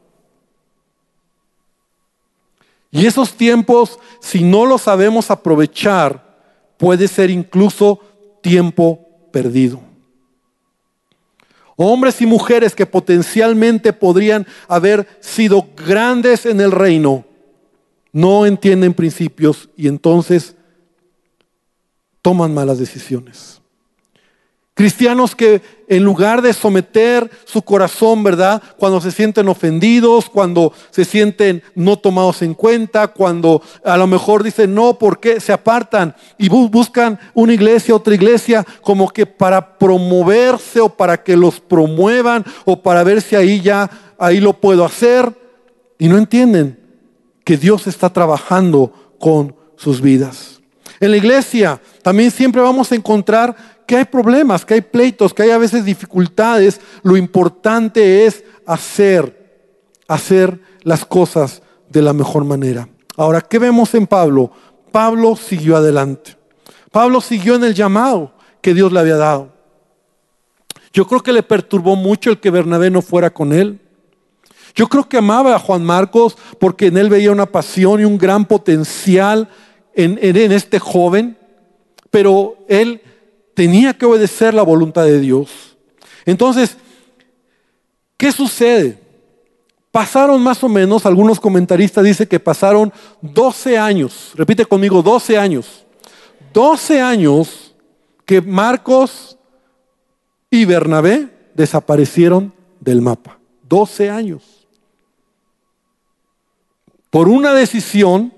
Y 2.92 3.06
esos 3.06 3.34
tiempos, 3.34 4.00
si 4.20 4.44
no 4.44 4.66
los 4.66 4.84
sabemos 4.84 5.30
aprovechar, 5.30 6.40
puede 6.78 7.08
ser 7.08 7.30
incluso 7.30 8.00
tiempo 8.42 9.06
perdido. 9.32 9.82
Hombres 11.76 12.22
y 12.22 12.26
mujeres 12.26 12.76
que 12.76 12.86
potencialmente 12.86 13.94
podrían 13.94 14.48
haber 14.68 15.08
sido 15.20 15.68
grandes 15.76 16.46
en 16.46 16.60
el 16.62 16.72
reino, 16.72 17.26
no 18.12 18.46
entienden 18.46 18.94
principios 18.94 19.70
y 19.78 19.88
entonces 19.88 20.56
toman 22.22 22.54
malas 22.54 22.80
decisiones. 22.80 23.60
Cristianos 24.80 25.36
que 25.36 25.62
en 25.90 26.06
lugar 26.06 26.42
de 26.42 26.54
someter 26.54 27.30
su 27.44 27.62
corazón, 27.64 28.24
¿verdad? 28.24 28.64
Cuando 28.78 29.02
se 29.02 29.12
sienten 29.12 29.50
ofendidos, 29.50 30.30
cuando 30.30 30.72
se 30.90 31.04
sienten 31.04 31.62
no 31.76 32.00
tomados 32.00 32.42
en 32.44 32.54
cuenta, 32.54 33.10
cuando 33.10 33.62
a 33.84 33.98
lo 33.98 34.08
mejor 34.08 34.42
dicen 34.42 34.74
no, 34.74 34.98
¿por 34.98 35.20
qué? 35.20 35.42
Se 35.42 35.52
apartan 35.52 36.16
y 36.38 36.48
buscan 36.48 37.20
una 37.34 37.54
iglesia, 37.54 37.94
otra 37.94 38.16
iglesia, 38.16 38.66
como 38.82 39.10
que 39.10 39.26
para 39.26 39.78
promoverse 39.78 40.80
o 40.80 40.88
para 40.88 41.22
que 41.22 41.36
los 41.36 41.60
promuevan 41.60 42.46
o 42.64 42.82
para 42.82 43.04
ver 43.04 43.22
si 43.22 43.36
ahí 43.36 43.60
ya, 43.60 43.90
ahí 44.18 44.40
lo 44.40 44.54
puedo 44.54 44.86
hacer. 44.86 45.38
Y 45.98 46.08
no 46.08 46.18
entienden 46.18 46.80
que 47.44 47.58
Dios 47.58 47.86
está 47.86 48.14
trabajando 48.14 48.94
con 49.20 49.54
sus 49.76 50.00
vidas. 50.00 50.59
En 51.00 51.12
la 51.12 51.18
iglesia 51.18 51.82
también 52.02 52.32
siempre 52.32 52.62
vamos 52.62 52.92
a 52.92 52.96
encontrar 52.96 53.56
que 53.88 53.96
hay 53.96 54.06
problemas, 54.06 54.66
que 54.66 54.76
hay 54.76 54.82
pleitos, 54.82 55.34
que 55.34 55.44
hay 55.44 55.52
a 55.52 55.58
veces 55.58 55.86
dificultades. 55.86 56.80
Lo 57.02 57.18
importante 57.18 58.26
es 58.26 58.44
hacer, 58.66 59.66
hacer 60.08 60.60
las 60.84 61.06
cosas 61.06 61.62
de 61.90 62.02
la 62.02 62.14
mejor 62.14 62.46
manera. 62.46 62.88
Ahora, 63.18 63.42
¿qué 63.42 63.60
vemos 63.60 63.94
en 63.96 64.06
Pablo? 64.06 64.52
Pablo 64.92 65.36
siguió 65.36 65.78
adelante. 65.78 66.38
Pablo 66.92 67.22
siguió 67.22 67.56
en 67.56 67.64
el 67.64 67.74
llamado 67.74 68.34
que 68.62 68.74
Dios 68.74 68.92
le 68.92 69.00
había 69.00 69.18
dado. 69.18 69.54
Yo 70.92 71.08
creo 71.08 71.22
que 71.22 71.34
le 71.34 71.44
perturbó 71.44 71.96
mucho 71.96 72.32
el 72.32 72.40
que 72.40 72.50
Bernabé 72.50 72.90
no 72.90 73.02
fuera 73.02 73.30
con 73.30 73.54
él. 73.54 73.80
Yo 74.76 74.88
creo 74.88 75.08
que 75.08 75.18
amaba 75.18 75.56
a 75.56 75.60
Juan 75.60 75.84
Marcos 75.84 76.38
porque 76.60 76.88
en 76.88 76.98
él 76.98 77.10
veía 77.10 77.32
una 77.32 77.46
pasión 77.46 78.00
y 78.02 78.06
un 78.06 78.18
gran 78.18 78.46
potencial 78.46 79.50
en, 79.94 80.18
este 80.52 80.80
joven, 80.80 81.38
pero 82.10 82.58
él 82.68 83.02
tenía 83.54 83.94
que 83.94 84.06
obedecer 84.06 84.54
la 84.54 84.64
voluntad 84.64 85.06
de 85.06 85.20
Dios. 85.20 85.78
Entonces, 86.26 86.78
¿qué 88.18 88.32
sucede? 88.32 89.00
Pasaron 89.92 90.42
más 90.42 90.64
o 90.64 90.70
menos, 90.70 91.06
algunos 91.06 91.40
comentaristas 91.40 92.04
dicen 92.04 92.28
que 92.28 92.40
pasaron 92.40 92.94
12 93.22 93.78
años, 93.78 94.32
repite 94.36 94.66
conmigo, 94.66 95.02
12 95.02 95.38
años. 95.38 95.86
12 96.54 97.02
años 97.02 97.76
que 98.26 98.42
Marcos 98.42 99.38
y 100.50 100.66
Bernabé 100.66 101.28
desaparecieron 101.54 102.54
del 102.80 103.02
mapa. 103.02 103.40
12 103.68 104.10
años. 104.10 104.68
Por 107.10 107.28
una 107.28 107.54
decisión 107.54 108.34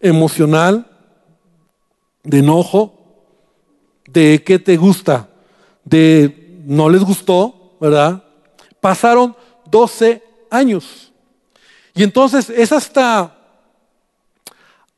emocional, 0.00 0.86
de 2.22 2.38
enojo, 2.38 2.94
de 4.08 4.42
qué 4.44 4.58
te 4.58 4.76
gusta, 4.76 5.28
de 5.84 6.60
no 6.64 6.88
les 6.88 7.02
gustó, 7.02 7.76
¿verdad? 7.80 8.22
Pasaron 8.80 9.36
12 9.70 10.22
años. 10.50 11.12
Y 11.94 12.02
entonces 12.02 12.50
es 12.50 12.72
hasta, 12.72 13.36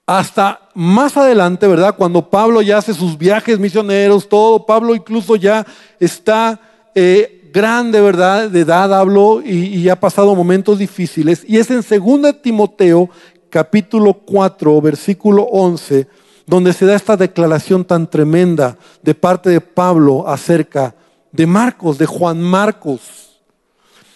hasta 0.07 0.69
más 0.75 1.17
adelante, 1.17 1.67
¿verdad? 1.67 1.97
Cuando 1.97 2.29
Pablo 2.29 2.63
ya 2.63 2.79
hace 2.79 2.95
sus 2.95 3.17
viajes 3.17 3.59
misioneros, 3.59 4.29
todo, 4.29 4.67
Pablo 4.67 4.95
incluso 4.95 5.37
ya 5.37 5.67
está 5.99 6.61
eh, 6.95 7.51
grande, 7.53 8.01
¿verdad? 8.01 8.51
De 8.51 8.61
edad 8.61 8.93
hablo 8.95 9.43
y, 9.45 9.67
y 9.67 9.89
ha 9.89 9.99
pasado 9.99 10.35
momentos 10.35 10.79
difíciles. 10.79 11.45
Y 11.47 11.59
es 11.59 11.71
en 11.71 11.83
2 11.83 12.43
Timoteo 12.43 13.11
capítulo 13.53 14.15
4, 14.15 14.81
versículo 14.81 15.43
11 15.43 16.09
donde 16.47 16.73
se 16.73 16.87
da 16.87 16.95
esta 16.95 17.17
declaración 17.17 17.85
tan 17.85 18.09
tremenda 18.09 18.79
de 19.03 19.15
parte 19.15 19.51
de 19.51 19.61
Pablo 19.61 20.27
acerca 20.27 20.95
de 21.31 21.47
Marcos, 21.47 21.99
de 21.99 22.07
Juan 22.07 22.41
Marcos, 22.41 23.41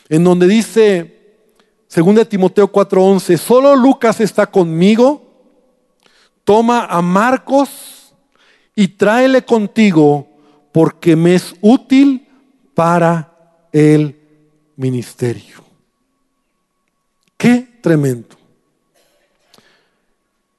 en 0.09 0.25
donde 0.25 0.46
dice, 0.46 1.37
según 1.87 2.14
de 2.14 2.25
Timoteo 2.25 2.72
4:11, 2.72 3.37
solo 3.37 3.77
Lucas 3.77 4.20
está 4.20 4.46
conmigo, 4.46 5.22
toma 6.44 6.87
a 6.87 7.03
Marcos 7.03 8.14
y 8.75 8.88
tráele 8.88 9.44
contigo 9.44 10.27
porque 10.72 11.14
me 11.14 11.35
es 11.35 11.55
útil 11.61 12.27
para 12.75 13.68
el 13.70 14.16
ministerio. 14.77 15.62
Qué 17.37 17.79
tremendo. 17.83 18.37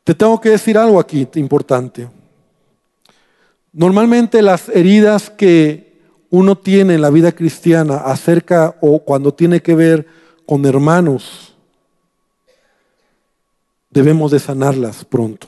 Te 0.07 0.15
tengo 0.15 0.39
que 0.39 0.51
decir 0.51 0.77
algo 0.77 1.01
aquí 1.01 1.27
importante. 1.35 2.07
Normalmente 3.73 4.41
las 4.41 4.69
heridas 4.69 5.29
que 5.29 5.99
uno 6.29 6.57
tiene 6.57 6.93
en 6.93 7.01
la 7.01 7.09
vida 7.09 7.33
cristiana 7.33 7.97
acerca 7.97 8.77
o 8.79 8.99
cuando 8.99 9.33
tiene 9.33 9.61
que 9.61 9.75
ver 9.75 10.07
con 10.45 10.65
hermanos, 10.65 11.53
debemos 13.89 14.31
de 14.31 14.39
sanarlas 14.39 15.03
pronto. 15.03 15.47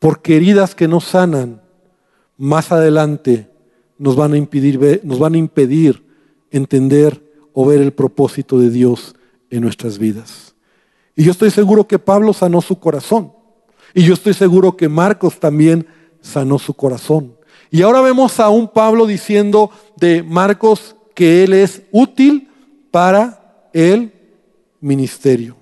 Porque 0.00 0.34
heridas 0.34 0.74
que 0.74 0.88
no 0.88 1.00
sanan, 1.00 1.62
más 2.36 2.72
adelante 2.72 3.48
nos 3.96 4.16
van 4.16 4.32
a 4.32 4.38
impedir, 4.38 5.02
nos 5.04 5.20
van 5.20 5.34
a 5.34 5.38
impedir 5.38 6.04
entender 6.50 7.22
o 7.52 7.64
ver 7.64 7.80
el 7.80 7.92
propósito 7.92 8.58
de 8.58 8.70
Dios 8.70 9.14
en 9.50 9.60
nuestras 9.60 9.98
vidas. 9.98 10.53
Y 11.16 11.24
yo 11.24 11.32
estoy 11.32 11.50
seguro 11.50 11.86
que 11.86 11.98
Pablo 11.98 12.32
sanó 12.32 12.60
su 12.60 12.78
corazón. 12.78 13.32
Y 13.94 14.02
yo 14.02 14.14
estoy 14.14 14.34
seguro 14.34 14.76
que 14.76 14.88
Marcos 14.88 15.38
también 15.38 15.86
sanó 16.20 16.58
su 16.58 16.74
corazón. 16.74 17.36
Y 17.70 17.82
ahora 17.82 18.00
vemos 18.00 18.40
a 18.40 18.48
un 18.48 18.68
Pablo 18.68 19.06
diciendo 19.06 19.70
de 19.96 20.22
Marcos 20.22 20.96
que 21.14 21.44
él 21.44 21.52
es 21.52 21.82
útil 21.92 22.50
para 22.90 23.68
el 23.72 24.12
ministerio. 24.80 25.56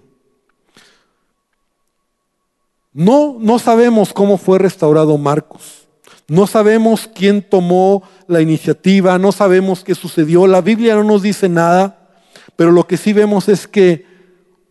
No, 2.92 3.36
no 3.38 3.58
sabemos 3.58 4.12
cómo 4.12 4.36
fue 4.36 4.58
restaurado 4.58 5.16
Marcos. 5.16 5.88
No 6.28 6.46
sabemos 6.46 7.10
quién 7.14 7.42
tomó 7.42 8.02
la 8.26 8.40
iniciativa, 8.40 9.18
no 9.18 9.32
sabemos 9.32 9.84
qué 9.84 9.94
sucedió. 9.94 10.46
La 10.46 10.60
Biblia 10.60 10.94
no 10.94 11.04
nos 11.04 11.22
dice 11.22 11.48
nada, 11.48 12.10
pero 12.56 12.72
lo 12.72 12.86
que 12.86 12.96
sí 12.96 13.12
vemos 13.12 13.48
es 13.48 13.66
que 13.66 14.11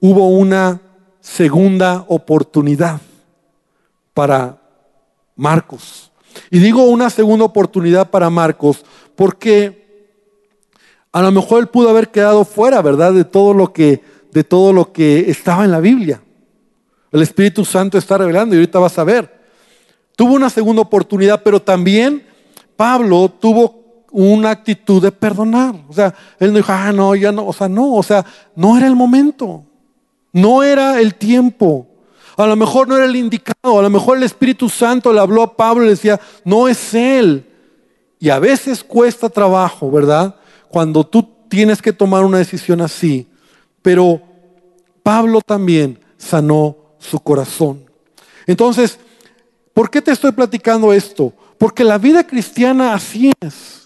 hubo 0.02 0.28
una 0.28 0.82
segunda 1.22 2.04
oportunidad 2.10 3.00
para 4.14 4.58
Marcos. 5.36 6.12
Y 6.50 6.60
digo 6.60 6.84
una 6.84 7.10
segunda 7.10 7.46
oportunidad 7.46 8.10
para 8.10 8.30
Marcos 8.30 8.84
porque 9.16 9.82
a 11.12 11.22
lo 11.22 11.32
mejor 11.32 11.60
él 11.60 11.68
pudo 11.68 11.90
haber 11.90 12.10
quedado 12.10 12.44
fuera, 12.44 12.82
¿verdad? 12.82 13.14
De 13.14 13.24
todo 13.24 13.54
lo 13.54 13.72
que, 13.72 14.02
de 14.32 14.44
todo 14.44 14.74
lo 14.74 14.92
que 14.92 15.30
estaba 15.30 15.64
en 15.64 15.72
la 15.72 15.80
Biblia. 15.80 16.22
El 17.12 17.22
Espíritu 17.22 17.64
Santo 17.64 17.98
está 17.98 18.18
revelando 18.18 18.56
y 18.56 18.60
ahorita 18.60 18.80
vas 18.80 18.98
a 18.98 19.04
ver. 19.04 19.42
Tuvo 20.16 20.34
una 20.34 20.50
segunda 20.50 20.82
oportunidad, 20.82 21.44
pero 21.44 21.62
también 21.62 22.26
Pablo 22.76 23.30
tuvo 23.30 24.06
una 24.12 24.50
actitud 24.52 25.02
de 25.02 25.12
perdonar. 25.12 25.76
O 25.88 25.94
sea, 25.94 26.14
él 26.40 26.52
no 26.52 26.58
dijo, 26.58 26.72
ah, 26.72 26.92
no, 26.92 27.14
ya 27.16 27.32
no, 27.32 27.46
o 27.46 27.54
sea, 27.54 27.70
no, 27.70 27.94
o 27.96 28.04
sea, 28.04 28.26
no 28.56 28.78
era 28.78 28.88
el 28.88 28.96
momento. 28.96 29.66
No 30.34 30.64
era 30.64 31.00
el 31.00 31.16
tiempo. 31.16 31.88
A 32.38 32.48
lo 32.48 32.56
mejor 32.56 32.88
no 32.88 32.96
era 32.96 33.06
el 33.06 33.16
indicado. 33.16 33.80
A 33.80 33.82
lo 33.82 33.90
mejor 33.90 34.18
el 34.18 34.24
Espíritu 34.24 34.70
Santo 34.70 35.12
le 35.14 35.20
habló 35.20 35.44
a 35.44 35.56
Pablo 35.56 35.84
y 35.84 35.88
le 35.88 35.92
decía, 35.92 36.20
no 36.44 36.68
es 36.68 36.94
él. 36.94 37.46
Y 38.20 38.30
a 38.30 38.40
veces 38.40 38.84
cuesta 38.84 39.30
trabajo, 39.30 39.92
¿verdad? 39.92 40.36
Cuando 40.70 41.06
tú 41.06 41.28
tienes 41.50 41.82
que 41.82 41.92
tomar 41.92 42.24
una 42.24 42.38
decisión 42.38 42.82
así. 42.82 43.28
Pero 43.82 44.22
Pablo 45.04 45.42
también 45.42 46.00
sanó 46.18 46.78
su 47.00 47.20
corazón. 47.20 47.84
Entonces, 48.46 49.00
¿por 49.74 49.90
qué 49.90 50.02
te 50.02 50.12
estoy 50.12 50.32
platicando 50.32 50.94
esto? 50.94 51.34
Porque 51.58 51.84
la 51.84 51.98
vida 51.98 52.26
cristiana 52.26 52.94
así 52.94 53.32
es. 53.42 53.81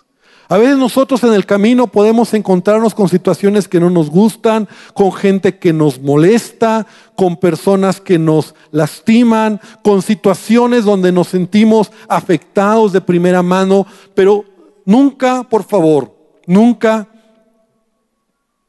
A 0.48 0.58
veces 0.58 0.78
nosotros 0.78 1.24
en 1.24 1.34
el 1.34 1.46
camino 1.46 1.88
podemos 1.88 2.34
encontrarnos 2.34 2.94
con 2.94 3.10
situaciones 3.10 3.68
que 3.68 3.80
no 3.80 3.90
nos 3.90 4.10
gustan, 4.10 4.68
con 4.94 5.12
gente 5.12 5.58
que 5.58 5.74
nos 5.74 6.00
molesta, 6.00 6.86
con 7.16 7.38
personas 7.38 8.00
que 8.00 8.20
nos 8.20 8.54
lastiman, 8.72 9.60
con 9.84 10.04
situaciones 10.04 10.86
donde 10.86 11.12
nos 11.12 11.30
sentimos 11.30 11.92
afectados 12.08 12.94
de 12.94 13.02
primera 13.02 13.42
mano, 13.42 13.88
pero 14.14 14.46
nunca, 14.86 15.44
por 15.44 15.64
favor, 15.64 16.16
nunca 16.46 17.08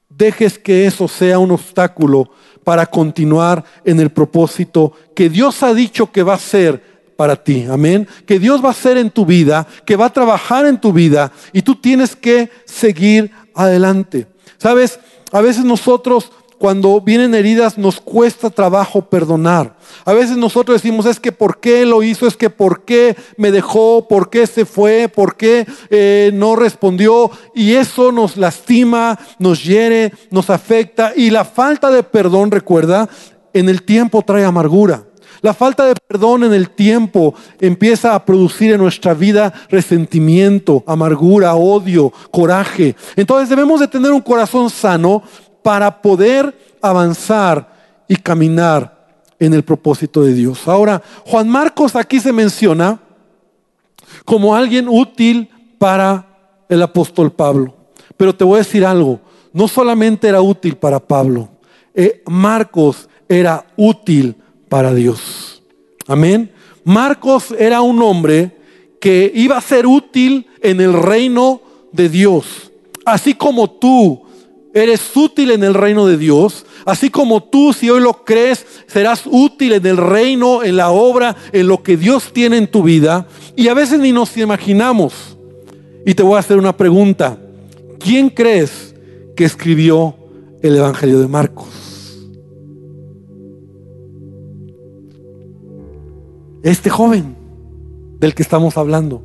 dejes 0.09 0.59
que 0.59 0.87
eso 0.87 1.09
sea 1.09 1.39
un 1.39 1.51
obstáculo 1.51 2.31
para 2.65 2.87
continuar 2.87 3.65
en 3.85 4.01
el 4.01 4.11
propósito 4.11 4.93
que 5.15 5.29
Dios 5.29 5.63
ha 5.63 5.75
dicho 5.75 6.11
que 6.11 6.23
va 6.23 6.35
a 6.35 6.39
ser 6.39 6.96
para 7.17 7.37
ti. 7.37 7.67
Amén. 7.69 8.07
Que 8.27 8.39
Dios 8.39 8.63
va 8.63 8.69
a 8.69 8.73
hacer 8.73 8.97
en 8.99 9.11
tu 9.11 9.27
vida, 9.27 9.67
que 9.85 9.97
va 9.97 10.07
a 10.07 10.13
trabajar 10.13 10.67
en 10.67 10.81
tu 10.81 10.93
vida 10.93 11.33
y 11.53 11.63
tú 11.63 11.75
tienes 11.75 12.15
que 12.15 12.51
seguir 12.65 13.31
adelante. 13.55 14.27
Sabes, 14.59 15.01
a 15.33 15.41
veces 15.41 15.65
nosotros 15.65 16.31
cuando 16.59 17.01
vienen 17.01 17.35
heridas 17.35 17.77
nos 17.77 18.01
cuesta 18.01 18.51
trabajo 18.51 19.03
perdonar. 19.03 19.77
A 20.05 20.13
veces 20.13 20.37
nosotros 20.37 20.81
decimos, 20.81 21.07
es 21.07 21.21
que 21.21 21.33
por 21.33 21.61
qué 21.61 21.85
lo 21.85 22.03
hizo, 22.03 22.27
es 22.27 22.37
que 22.37 22.51
por 22.51 22.85
qué 22.85 23.17
me 23.37 23.51
dejó, 23.51 24.09
por 24.09 24.31
qué 24.31 24.47
se 24.47 24.65
fue, 24.65 25.09
por 25.09 25.37
qué 25.37 25.67
eh, 25.91 26.31
no 26.33 26.57
respondió. 26.57 27.31
Y 27.55 27.75
eso 27.75 28.11
nos 28.11 28.37
lastima, 28.37 29.19
nos 29.39 29.65
hiere, 29.65 30.13
nos 30.31 30.49
afecta. 30.49 31.13
Y 31.15 31.31
la 31.31 31.45
falta 31.45 31.91
de 31.91 32.03
perdón, 32.03 32.51
recuerda, 32.51 33.09
en 33.53 33.69
el 33.69 33.83
tiempo 33.83 34.23
trae 34.23 34.45
amargura. 34.45 35.05
La 35.43 35.55
falta 35.55 35.85
de 35.87 35.95
perdón 35.95 36.45
en 36.45 36.55
el 36.55 36.71
tiempo 36.71 37.35
empieza 37.61 38.15
a 38.15 38.25
producir 38.25 38.73
en 38.73 38.81
nuestra 38.81 39.15
vida 39.15 39.53
resentimiento, 39.69 40.83
amargura, 40.87 41.55
odio, 41.55 42.13
coraje. 42.31 42.97
Entonces 43.17 43.49
debemos 43.49 43.81
de 43.81 43.89
tener 43.89 44.13
un 44.13 44.21
corazón 44.21 44.71
sano 44.71 45.23
para 45.63 46.01
poder 46.01 46.57
avanzar 46.81 47.75
y 48.09 48.17
caminar 48.17 48.97
en 49.39 49.53
el 49.53 49.63
propósito 49.63 50.23
de 50.23 50.33
Dios. 50.33 50.67
Ahora, 50.67 51.03
Juan 51.27 51.49
Marcos 51.49 51.97
aquí 51.97 52.21
se 52.21 52.33
menciona 52.33 53.01
como 54.25 54.55
alguien 54.55 54.89
útil 54.89 55.51
para 55.79 56.27
el 56.69 56.83
apóstol 56.83 57.33
Pablo. 57.33 57.75
Pero 58.17 58.35
te 58.35 58.45
voy 58.45 58.57
a 58.57 58.65
decir 58.65 58.85
algo, 58.85 59.21
no 59.53 59.69
solamente 59.69 60.29
era 60.29 60.41
útil 60.41 60.77
para 60.77 61.01
Pablo, 61.01 61.49
eh, 61.95 62.23
Marcos 62.27 63.09
era 63.29 63.67
útil 63.77 64.37
para 64.69 64.95
Dios. 64.95 65.63
Amén. 66.07 66.51
Marcos 66.85 67.55
era 67.59 67.81
un 67.81 68.01
hombre 68.03 68.57
que 69.01 69.31
iba 69.35 69.57
a 69.57 69.61
ser 69.61 69.87
útil 69.87 70.47
en 70.63 70.81
el 70.81 70.93
reino 70.93 71.61
de 71.93 72.09
Dios. 72.09 72.71
Así 73.05 73.35
como 73.35 73.71
tú 73.71 74.23
eres 74.75 75.17
útil 75.17 75.53
en 75.53 75.65
el 75.65 75.75
reino 75.75 76.07
de 76.07 76.19
Dios, 76.19 76.67
así 76.85 77.09
como 77.09 77.43
tú, 77.43 77.73
si 77.73 77.89
hoy 77.89 78.01
lo 78.01 78.25
crees, 78.25 78.67
serás 78.87 79.23
útil 79.25 79.73
en 79.73 79.87
el 79.87 79.97
reino, 79.97 80.63
en 80.63 80.77
la 80.77 80.91
obra, 80.91 81.35
en 81.53 81.67
lo 81.67 81.83
que 81.83 81.97
Dios 81.97 82.33
tiene 82.33 82.59
en 82.59 82.71
tu 82.71 82.83
vida. 82.83 83.27
Y 83.57 83.69
a 83.69 83.75
veces 83.75 83.99
ni 83.99 84.13
nos 84.13 84.37
imaginamos. 84.37 85.37
Y 86.05 86.15
te 86.15 86.23
voy 86.23 86.37
a 86.37 86.41
hacer 86.41 86.59
una 86.59 86.77
pregunta. 86.77 87.39
¿Quién 87.99 88.29
crees 88.29 88.95
que 89.35 89.45
escribió 89.45 90.15
el 90.63 90.77
Evangelio 90.77 91.21
de 91.21 91.27
Marcos? 91.27 91.96
Este 96.67 96.91
joven 96.91 97.37
del 98.19 98.35
que 98.35 98.43
estamos 98.43 98.77
hablando. 98.77 99.23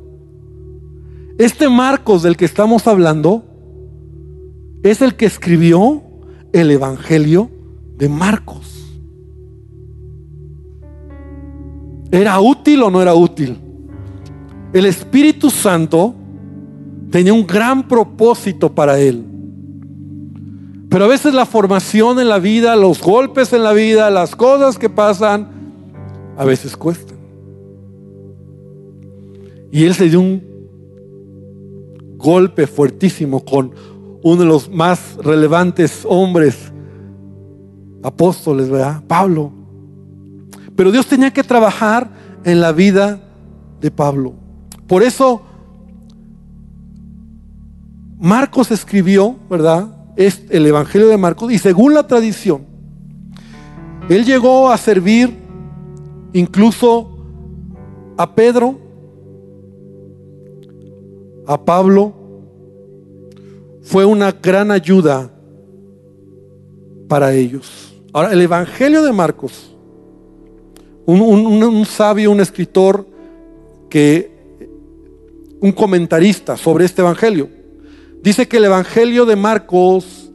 Este 1.38 1.68
Marcos 1.68 2.22
del 2.22 2.36
que 2.36 2.44
estamos 2.44 2.86
hablando 2.86 3.42
es 4.84 5.02
el 5.02 5.16
que 5.16 5.26
escribió 5.26 6.04
el 6.52 6.70
Evangelio 6.70 7.50
de 7.98 8.08
Marcos. 8.08 8.94
¿Era 12.12 12.38
útil 12.38 12.80
o 12.84 12.92
no 12.92 13.02
era 13.02 13.16
útil? 13.16 13.58
El 14.72 14.86
Espíritu 14.86 15.50
Santo 15.50 16.14
tenía 17.10 17.32
un 17.32 17.44
gran 17.44 17.88
propósito 17.88 18.72
para 18.72 19.00
él. 19.00 19.24
Pero 20.88 21.06
a 21.06 21.08
veces 21.08 21.34
la 21.34 21.46
formación 21.46 22.20
en 22.20 22.28
la 22.28 22.38
vida, 22.38 22.76
los 22.76 23.02
golpes 23.02 23.52
en 23.52 23.64
la 23.64 23.72
vida, 23.72 24.10
las 24.10 24.36
cosas 24.36 24.78
que 24.78 24.88
pasan, 24.88 25.48
a 26.38 26.44
veces 26.44 26.76
cuestan. 26.76 27.11
Y 29.72 29.84
él 29.84 29.94
se 29.94 30.10
dio 30.10 30.20
un 30.20 30.42
golpe 32.18 32.66
fuertísimo 32.66 33.44
con 33.44 33.72
uno 34.22 34.36
de 34.36 34.46
los 34.46 34.70
más 34.70 35.16
relevantes 35.16 36.06
hombres, 36.06 36.70
apóstoles, 38.02 38.68
¿verdad? 38.70 39.02
Pablo. 39.08 39.50
Pero 40.76 40.92
Dios 40.92 41.06
tenía 41.06 41.32
que 41.32 41.42
trabajar 41.42 42.10
en 42.44 42.60
la 42.60 42.72
vida 42.72 43.20
de 43.80 43.90
Pablo. 43.90 44.34
Por 44.86 45.02
eso 45.02 45.42
Marcos 48.18 48.70
escribió, 48.70 49.36
¿verdad? 49.50 49.96
Es 50.16 50.44
el 50.50 50.66
Evangelio 50.66 51.08
de 51.08 51.16
Marcos 51.16 51.50
y 51.50 51.58
según 51.58 51.94
la 51.94 52.06
tradición, 52.06 52.66
él 54.08 54.24
llegó 54.24 54.70
a 54.70 54.76
servir 54.76 55.34
incluso 56.34 57.16
a 58.16 58.34
Pedro, 58.34 58.81
a 61.46 61.64
Pablo 61.64 62.14
fue 63.82 64.04
una 64.04 64.32
gran 64.32 64.70
ayuda 64.70 65.30
para 67.08 67.34
ellos. 67.34 67.92
Ahora, 68.12 68.32
el 68.32 68.40
Evangelio 68.40 69.02
de 69.02 69.12
Marcos, 69.12 69.74
un, 71.04 71.84
sabio, 71.84 72.30
un 72.30 72.40
escritor, 72.40 73.06
que, 73.90 74.30
un 75.60 75.72
comentarista 75.72 76.56
sobre 76.56 76.84
este 76.84 77.02
Evangelio, 77.02 77.48
dice 78.22 78.46
que 78.46 78.58
el 78.58 78.64
Evangelio 78.64 79.26
de 79.26 79.36
Marcos, 79.36 80.30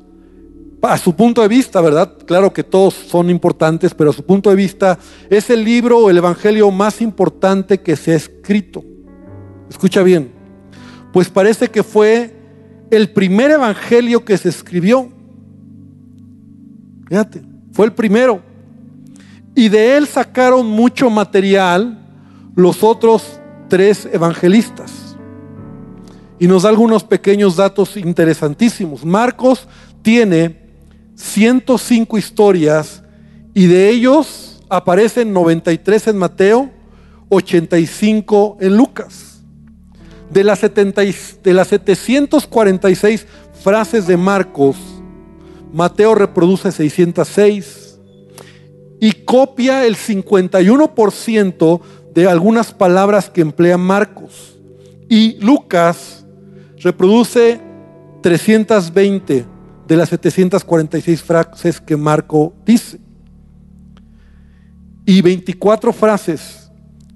a 0.82 0.98
su 0.98 1.16
punto 1.16 1.42
de 1.42 1.48
vista, 1.48 1.82
¿verdad? 1.82 2.18
Claro 2.26 2.54
que 2.54 2.64
todos 2.64 2.94
son 2.94 3.30
importantes, 3.30 3.94
pero 3.94 4.10
a 4.10 4.14
su 4.14 4.24
punto 4.24 4.50
de 4.50 4.56
vista 4.56 5.00
es 5.30 5.50
el 5.50 5.64
libro 5.64 6.00
o 6.00 6.10
el 6.10 6.18
Evangelio 6.18 6.70
más 6.70 7.02
importante 7.02 7.80
que 7.80 7.96
se 7.96 8.12
ha 8.12 8.16
escrito. 8.16 8.84
Escucha 9.70 10.04
bien, 10.04 10.37
pues 11.14 11.30
parece 11.30 11.70
que 11.70 11.84
fue 11.84 12.36
el 12.92 13.12
primer 13.12 13.52
evangelio 13.52 14.24
que 14.24 14.38
se 14.38 14.50
escribió. 14.50 15.10
Fíjate, 17.08 17.42
fue 17.72 17.86
el 17.86 17.94
primero. 17.94 18.42
Y 19.56 19.70
de 19.70 19.98
él 19.98 20.08
sacaron 20.08 20.68
mucho 20.68 21.10
material 21.10 22.06
los 22.56 22.84
otros 22.84 23.40
tres 23.68 24.08
evangelistas. 24.12 25.16
Y 26.40 26.48
nos 26.48 26.64
da 26.64 26.70
algunos 26.70 27.04
pequeños 27.04 27.56
datos 27.56 27.98
interesantísimos. 27.98 29.04
Marcos 29.04 29.68
tiene 30.02 30.68
105 31.16 32.18
historias 32.18 33.04
y 33.54 33.66
de 33.66 33.90
ellos 33.90 34.64
aparecen 34.70 35.34
93 35.34 36.08
en 36.08 36.18
Mateo, 36.18 36.70
85 37.30 38.58
en 38.62 38.78
Lucas. 38.78 39.37
De 40.32 40.44
las, 40.44 40.60
70, 40.60 41.02
de 41.44 41.54
las 41.54 41.68
746 41.70 43.26
frases 43.64 44.08
de 44.08 44.18
Marcos, 44.18 44.76
Mateo 45.72 46.16
reproduce 46.16 46.72
606 46.72 48.00
y 49.00 49.12
copia 49.12 49.86
el 49.86 49.96
51% 49.96 51.82
de 52.14 52.28
algunas 52.28 52.74
palabras 52.74 53.30
que 53.30 53.42
emplea 53.42 53.78
Marcos. 53.78 54.58
Y 55.10 55.38
Lucas 55.40 56.26
reproduce 56.80 57.62
320 58.22 59.46
de 59.88 59.96
las 59.96 60.10
746 60.10 61.24
frases 61.24 61.80
que 61.80 61.96
Marco 61.96 62.54
dice. 62.66 63.00
Y 65.06 65.22
24 65.22 65.94
frases 65.94 66.72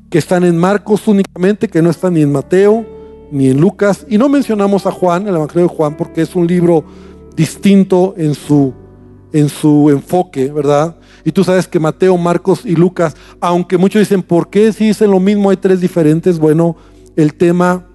que 0.10 0.17
están 0.17 0.43
en 0.43 0.58
Marcos 0.58 1.08
únicamente, 1.08 1.67
que 1.67 1.82
no 1.82 1.89
están 1.89 2.13
ni 2.13 2.21
en 2.21 2.32
Mateo, 2.32 3.01
ni 3.32 3.50
en 3.50 3.60
Lucas. 3.60 4.06
Y 4.10 4.17
no 4.17 4.30
mencionamos 4.30 4.86
a 4.86 4.91
Juan, 4.91 5.28
el 5.28 5.36
Evangelio 5.36 5.67
de 5.67 5.76
Juan, 5.76 5.96
porque 5.98 6.22
es 6.22 6.36
un 6.36 6.46
libro 6.46 6.84
distinto 7.36 8.13
en 8.17 8.36
su, 8.36 8.74
en 9.32 9.50
su 9.50 9.89
enfoque, 9.89 10.52
¿verdad? 10.52 10.98
Y 11.24 11.32
tú 11.32 11.44
sabes 11.44 11.67
que 11.67 11.80
Mateo, 11.80 12.17
Marcos 12.17 12.65
y 12.65 12.76
Lucas, 12.76 13.15
aunque 13.39 13.78
muchos 13.78 14.02
dicen, 14.02 14.22
¿por 14.22 14.50
qué 14.50 14.74
si 14.74 14.88
dicen 14.88 15.12
lo 15.12 15.20
mismo 15.20 15.50
hay 15.50 15.58
tres 15.58 15.80
diferentes? 15.80 16.38
Bueno, 16.38 16.76
el 17.15 17.34
tema 17.34 17.88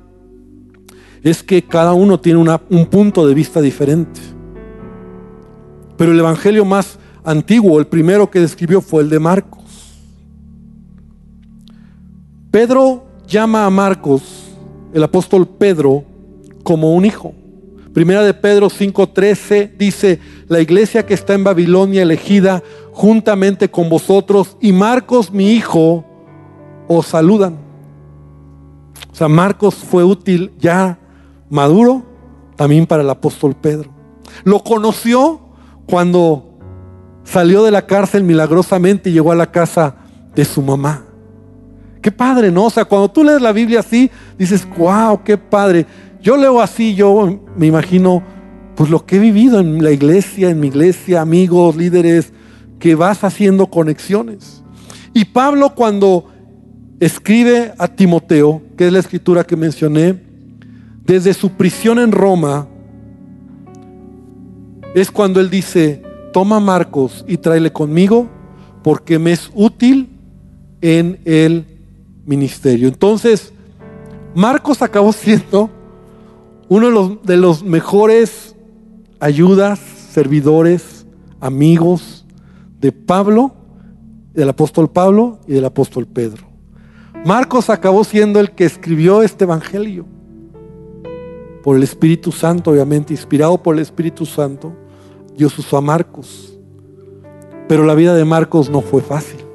es 1.23 1.43
que 1.43 1.63
cada 1.63 1.93
uno 1.93 2.21
tiene 2.21 2.39
un 2.71 2.87
punto 2.87 3.27
de 3.27 3.35
vista 3.35 3.61
diferente. 3.61 4.21
Pero 5.97 6.13
el 6.13 6.19
Evangelio 6.19 6.65
más 6.65 6.99
antiguo, 7.25 7.79
el 7.79 7.87
primero 7.87 8.31
que 8.31 8.41
describió 8.41 8.81
fue 8.81 9.03
el 9.03 9.11
de 9.11 9.19
Marcos. 9.19 9.65
Pedro 12.51 13.07
llama 13.27 13.67
a 13.67 13.71
Marcos 13.71 14.46
el 14.97 15.05
apóstol 15.05 15.47
Pedro 15.47 16.05
como 16.63 16.95
un 16.95 17.05
hijo. 17.05 17.35
Primera 17.93 18.23
de 18.23 18.33
Pedro 18.33 18.71
5:13 18.71 19.77
dice, 19.77 20.21
la 20.49 20.59
iglesia 20.59 21.05
que 21.05 21.13
está 21.13 21.35
en 21.35 21.45
Babilonia 21.45 22.01
elegida 22.01 22.63
juntamente 22.93 23.71
con 23.71 23.91
vosotros 23.91 24.57
y 24.59 24.73
Marcos 24.73 25.31
mi 25.31 25.53
hijo 25.53 26.03
os 26.89 27.09
saludan. 27.09 27.59
O 29.13 29.15
sea, 29.15 29.29
Marcos 29.29 29.75
fue 29.75 30.03
útil 30.03 30.53
ya 30.59 30.99
maduro 31.51 32.03
también 32.57 32.87
para 32.87 33.03
el 33.03 33.11
apóstol 33.11 33.55
Pedro. 33.55 33.91
Lo 34.45 34.65
conoció 34.65 35.41
cuando 35.87 36.57
salió 37.23 37.63
de 37.65 37.71
la 37.71 37.85
cárcel 37.85 38.25
milagrosamente 38.25 39.11
y 39.11 39.13
llegó 39.13 39.31
a 39.31 39.37
la 39.37 39.53
casa 39.53 39.97
de 40.35 40.47
su 40.47 40.63
mamá. 40.63 41.06
Qué 42.07 42.13
padre, 42.13 42.53
¿no? 42.53 42.67
O 42.67 42.71
sea, 42.71 42.85
cuando 42.85 43.11
tú 43.11 43.25
lees 43.25 43.43
la 43.43 43.51
Biblia 43.51 43.81
así, 43.81 44.09
dices, 44.39 44.65
wow, 44.79 45.25
qué 45.25 45.37
padre. 45.37 45.87
Yo 46.23 46.37
leo 46.37 46.61
así, 46.61 46.95
yo 46.95 47.41
me 47.57 47.67
imagino 47.67 48.23
pues 48.77 48.91
lo 48.91 49.05
que 49.05 49.17
he 49.17 49.19
vivido 49.19 49.59
en 49.59 49.83
la 49.83 49.91
iglesia, 49.91 50.51
en 50.51 50.61
mi 50.61 50.69
iglesia, 50.69 51.21
amigos, 51.21 51.75
líderes, 51.75 52.33
que 52.79 52.95
vas 52.95 53.25
haciendo 53.25 53.67
conexiones. 53.67 54.63
Y 55.15 55.25
Pablo 55.25 55.75
cuando 55.75 56.29
escribe 57.01 57.75
a 57.77 57.89
Timoteo, 57.89 58.63
que 58.77 58.87
es 58.87 58.93
la 58.93 59.01
escritura 59.01 59.43
que 59.43 59.57
mencioné, 59.57 60.23
desde 61.05 61.35
su 61.35 61.51
prisión 61.55 61.99
en 61.99 62.13
Roma, 62.13 62.69
es 64.95 65.11
cuando 65.11 65.41
él 65.41 65.51
dice, 65.51 66.05
toma 66.33 66.61
Marcos 66.61 67.25
y 67.27 67.39
tráele 67.39 67.73
conmigo, 67.73 68.29
porque 68.85 69.19
me 69.19 69.33
es 69.33 69.51
útil 69.57 70.09
en 70.81 71.19
el 71.25 71.76
ministerio. 72.27 72.89
Entonces, 72.89 73.53
Marcos 74.35 74.83
acabó 74.83 75.13
siendo 75.13 75.71
uno 76.69 76.87
de 76.87 76.93
los, 76.93 77.23
de 77.23 77.37
los 77.37 77.63
mejores 77.63 78.55
ayudas, 79.21 79.79
servidores, 79.79 81.07
amigos 81.41 82.27
de 82.81 82.93
Pablo, 82.93 83.55
del 84.35 84.49
apóstol 84.49 84.91
Pablo 84.91 85.39
y 85.47 85.55
del 85.55 85.65
apóstol 85.65 86.07
Pedro. 86.07 86.45
Marcos 87.25 87.71
acabó 87.71 88.05
siendo 88.05 88.39
el 88.41 88.51
que 88.51 88.65
escribió 88.65 89.23
este 89.23 89.45
evangelio 89.45 90.05
por 91.63 91.77
el 91.77 91.83
Espíritu 91.83 92.31
Santo, 92.31 92.71
obviamente, 92.71 93.13
inspirado 93.13 93.61
por 93.61 93.75
el 93.75 93.81
Espíritu 93.81 94.25
Santo, 94.25 94.73
Dios 95.37 95.59
usó 95.59 95.79
a 95.79 95.81
Marcos. 95.81 96.57
Pero 97.69 97.85
la 97.85 97.95
vida 97.95 98.15
de 98.15 98.25
Marcos 98.25 98.71
no 98.71 98.83
fue 98.83 99.03
fácil. 99.03 99.46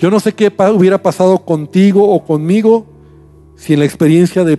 Yo 0.00 0.10
no 0.10 0.18
sé 0.18 0.32
qué 0.32 0.50
hubiera 0.74 1.02
pasado 1.02 1.44
contigo 1.44 2.08
o 2.08 2.24
conmigo 2.24 2.86
si 3.54 3.74
en 3.74 3.80
la 3.80 3.84
experiencia 3.84 4.44
de 4.44 4.58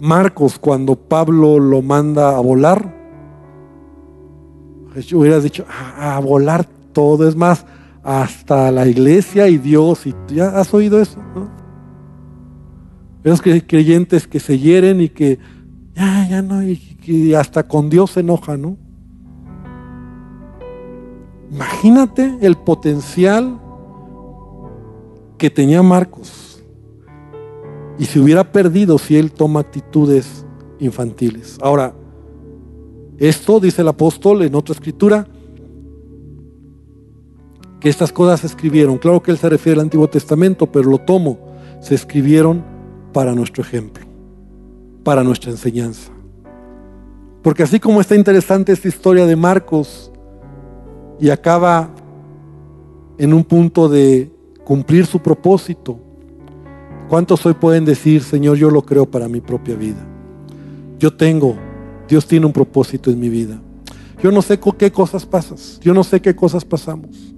Marcos, 0.00 0.58
cuando 0.58 0.96
Pablo 0.96 1.60
lo 1.60 1.80
manda 1.80 2.36
a 2.36 2.40
volar, 2.40 2.92
hubieras 5.12 5.44
dicho, 5.44 5.64
a, 5.68 6.18
volar 6.18 6.66
todo, 6.92 7.28
es 7.28 7.36
más, 7.36 7.64
hasta 8.02 8.72
la 8.72 8.88
iglesia 8.88 9.46
y 9.46 9.58
Dios, 9.58 10.08
y 10.08 10.14
ya 10.26 10.58
has 10.58 10.74
oído 10.74 11.00
eso, 11.00 11.20
¿no? 11.36 11.48
Esos 13.22 13.40
creyentes 13.40 14.26
que 14.26 14.40
se 14.40 14.58
hieren 14.58 15.00
y 15.00 15.08
que 15.08 15.38
ya, 15.94 16.26
ya 16.28 16.42
no, 16.42 16.64
y 16.64 16.76
que 16.76 17.36
hasta 17.36 17.62
con 17.62 17.88
Dios 17.88 18.10
se 18.10 18.20
enojan, 18.20 18.60
¿no? 18.60 18.76
Imagínate 21.52 22.38
el 22.40 22.56
potencial 22.56 23.60
que 25.38 25.50
tenía 25.50 25.82
Marcos 25.82 26.62
y 27.98 28.06
se 28.06 28.20
hubiera 28.20 28.50
perdido 28.52 28.98
si 28.98 29.16
él 29.16 29.32
toma 29.32 29.60
actitudes 29.60 30.44
infantiles. 30.78 31.58
Ahora, 31.60 31.94
esto 33.18 33.60
dice 33.60 33.82
el 33.82 33.88
apóstol 33.88 34.42
en 34.42 34.54
otra 34.54 34.74
escritura, 34.74 35.26
que 37.80 37.88
estas 37.88 38.12
cosas 38.12 38.40
se 38.40 38.46
escribieron. 38.46 38.98
Claro 38.98 39.22
que 39.22 39.30
él 39.30 39.38
se 39.38 39.48
refiere 39.48 39.78
al 39.78 39.84
Antiguo 39.84 40.08
Testamento, 40.08 40.70
pero 40.72 40.90
lo 40.90 40.98
tomo. 40.98 41.38
Se 41.80 41.94
escribieron 41.94 42.64
para 43.12 43.34
nuestro 43.34 43.62
ejemplo, 43.62 44.04
para 45.04 45.22
nuestra 45.22 45.50
enseñanza. 45.50 46.10
Porque 47.42 47.62
así 47.62 47.78
como 47.78 48.00
está 48.00 48.16
interesante 48.16 48.72
esta 48.72 48.88
historia 48.88 49.26
de 49.26 49.36
Marcos 49.36 50.10
y 51.20 51.28
acaba 51.28 51.90
en 53.18 53.34
un 53.34 53.44
punto 53.44 53.88
de 53.88 54.33
cumplir 54.64 55.06
su 55.06 55.20
propósito, 55.20 55.98
¿cuántos 57.08 57.44
hoy 57.46 57.54
pueden 57.54 57.84
decir, 57.84 58.22
Señor, 58.22 58.56
yo 58.56 58.70
lo 58.70 58.82
creo 58.82 59.06
para 59.06 59.28
mi 59.28 59.40
propia 59.40 59.76
vida? 59.76 60.04
Yo 60.98 61.14
tengo, 61.14 61.56
Dios 62.08 62.26
tiene 62.26 62.46
un 62.46 62.52
propósito 62.52 63.10
en 63.10 63.20
mi 63.20 63.28
vida. 63.28 63.60
Yo 64.22 64.30
no 64.32 64.40
sé 64.40 64.58
qué 64.78 64.90
cosas 64.90 65.26
pasas, 65.26 65.78
yo 65.80 65.92
no 65.92 66.02
sé 66.02 66.20
qué 66.20 66.34
cosas 66.34 66.64
pasamos. 66.64 67.34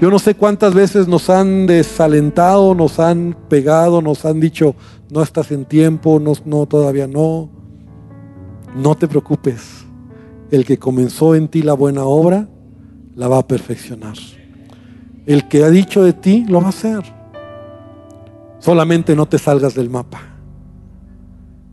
Yo 0.00 0.10
no 0.10 0.18
sé 0.18 0.34
cuántas 0.34 0.74
veces 0.74 1.08
nos 1.08 1.30
han 1.30 1.66
desalentado, 1.66 2.74
nos 2.74 3.00
han 3.00 3.34
pegado, 3.48 4.02
nos 4.02 4.26
han 4.26 4.40
dicho, 4.40 4.74
no 5.10 5.22
estás 5.22 5.50
en 5.52 5.64
tiempo, 5.64 6.20
no, 6.20 6.34
no, 6.44 6.66
todavía 6.66 7.06
no. 7.06 7.48
No 8.76 8.94
te 8.94 9.08
preocupes. 9.08 9.86
El 10.50 10.66
que 10.66 10.78
comenzó 10.78 11.34
en 11.34 11.48
ti 11.48 11.62
la 11.62 11.72
buena 11.72 12.04
obra, 12.04 12.46
la 13.14 13.28
va 13.28 13.38
a 13.38 13.46
perfeccionar. 13.46 14.16
El 15.26 15.48
que 15.48 15.64
ha 15.64 15.70
dicho 15.70 16.02
de 16.02 16.12
ti, 16.12 16.44
lo 16.48 16.60
va 16.60 16.66
a 16.66 16.70
hacer. 16.70 17.02
Solamente 18.58 19.14
no 19.14 19.26
te 19.26 19.38
salgas 19.38 19.74
del 19.74 19.90
mapa. 19.90 20.20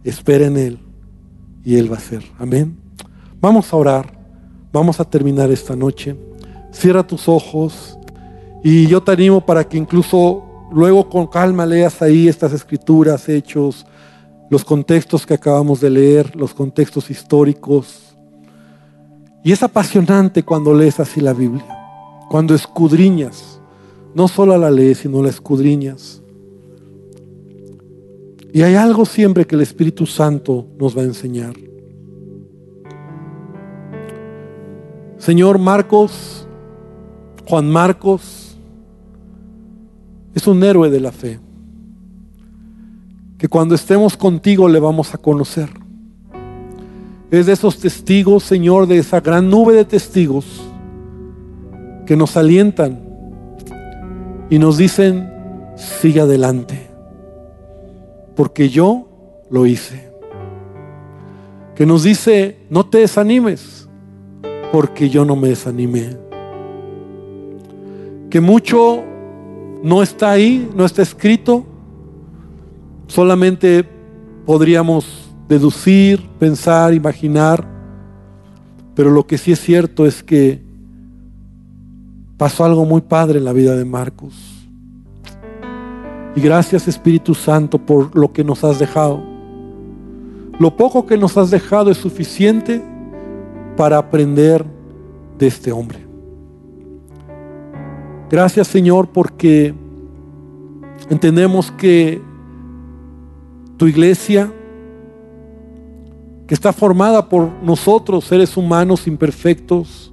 Espera 0.03 0.47
en 0.47 0.57
Él 0.57 0.79
y 1.63 1.75
Él 1.77 1.89
va 1.91 1.95
a 1.95 1.99
hacer. 1.99 2.23
Amén. 2.37 2.77
Vamos 3.39 3.71
a 3.71 3.77
orar. 3.77 4.11
Vamos 4.71 4.99
a 4.99 5.05
terminar 5.05 5.51
esta 5.51 5.75
noche. 5.75 6.15
Cierra 6.71 7.05
tus 7.05 7.29
ojos. 7.29 7.97
Y 8.63 8.87
yo 8.87 9.01
te 9.01 9.11
animo 9.11 9.45
para 9.45 9.63
que 9.63 9.77
incluso 9.77 10.43
luego 10.71 11.07
con 11.09 11.27
calma 11.27 11.65
leas 11.65 12.01
ahí 12.01 12.27
estas 12.27 12.53
escrituras, 12.53 13.29
hechos, 13.29 13.85
los 14.49 14.65
contextos 14.65 15.25
que 15.25 15.33
acabamos 15.33 15.79
de 15.79 15.89
leer, 15.89 16.35
los 16.35 16.53
contextos 16.53 17.09
históricos. 17.09 18.15
Y 19.43 19.51
es 19.51 19.61
apasionante 19.61 20.43
cuando 20.43 20.73
lees 20.73 20.99
así 20.99 21.21
la 21.21 21.33
Biblia, 21.33 21.65
cuando 22.33 22.55
escudriñas, 22.55 23.61
no 24.15 24.27
solo 24.27 24.57
la 24.57 24.71
lees, 24.71 24.97
sino 24.97 25.21
la 25.21 25.29
escudriñas. 25.29 26.19
Y 28.51 28.63
hay 28.63 28.73
algo 28.73 29.05
siempre 29.05 29.45
que 29.45 29.53
el 29.53 29.61
Espíritu 29.61 30.07
Santo 30.07 30.65
nos 30.79 30.97
va 30.97 31.03
a 31.03 31.05
enseñar. 31.05 31.53
Señor 35.19 35.59
Marcos, 35.59 36.47
Juan 37.47 37.69
Marcos, 37.69 38.57
es 40.33 40.47
un 40.47 40.63
héroe 40.63 40.89
de 40.89 40.99
la 40.99 41.11
fe. 41.11 41.39
Que 43.37 43.47
cuando 43.47 43.75
estemos 43.75 44.17
contigo 44.17 44.67
le 44.67 44.79
vamos 44.79 45.13
a 45.13 45.19
conocer. 45.19 45.69
Es 47.29 47.45
de 47.45 47.53
esos 47.53 47.77
testigos, 47.77 48.41
Señor, 48.41 48.87
de 48.87 48.97
esa 48.97 49.21
gran 49.21 49.51
nube 49.51 49.75
de 49.75 49.85
testigos 49.85 50.62
que 52.05 52.15
nos 52.15 52.37
alientan 52.37 52.99
y 54.49 54.59
nos 54.59 54.77
dicen, 54.77 55.31
sigue 55.75 56.21
adelante, 56.21 56.87
porque 58.35 58.69
yo 58.69 59.07
lo 59.49 59.65
hice. 59.65 60.11
Que 61.75 61.85
nos 61.85 62.03
dice, 62.03 62.57
no 62.69 62.85
te 62.85 62.99
desanimes, 62.99 63.89
porque 64.71 65.09
yo 65.09 65.25
no 65.25 65.35
me 65.35 65.49
desanimé. 65.49 66.17
Que 68.29 68.39
mucho 68.39 69.03
no 69.83 70.01
está 70.01 70.31
ahí, 70.31 70.69
no 70.75 70.85
está 70.85 71.01
escrito. 71.01 71.65
Solamente 73.07 73.87
podríamos 74.45 75.29
deducir, 75.47 76.21
pensar, 76.39 76.93
imaginar. 76.93 77.67
Pero 78.95 79.09
lo 79.09 79.25
que 79.25 79.37
sí 79.37 79.51
es 79.51 79.59
cierto 79.59 80.05
es 80.05 80.23
que 80.23 80.63
pasó 82.43 82.65
algo 82.65 82.83
muy 82.83 82.99
padre 82.99 83.39
en 83.39 83.45
la 83.45 83.53
vida 83.53 83.73
de 83.73 83.85
Marcos. 83.85 84.33
Y 86.35 86.41
gracias 86.41 86.89
Espíritu 86.89 87.33
Santo 87.35 87.77
por 87.77 88.13
lo 88.17 88.33
que 88.33 88.43
nos 88.43 88.65
has 88.65 88.79
dejado. 88.79 89.23
Lo 90.59 90.75
poco 90.75 91.05
que 91.05 91.17
nos 91.17 91.37
has 91.37 91.51
dejado 91.51 91.89
es 91.89 91.97
suficiente 91.97 92.83
para 93.77 93.97
aprender 93.97 94.65
de 95.37 95.47
este 95.47 95.71
hombre. 95.71 96.05
Gracias 98.29 98.67
Señor 98.67 99.07
porque 99.07 99.73
entendemos 101.09 101.71
que 101.71 102.21
tu 103.77 103.87
iglesia, 103.87 104.51
que 106.45 106.53
está 106.53 106.73
formada 106.73 107.29
por 107.29 107.49
nosotros, 107.63 108.25
seres 108.25 108.57
humanos 108.57 109.07
imperfectos, 109.07 110.12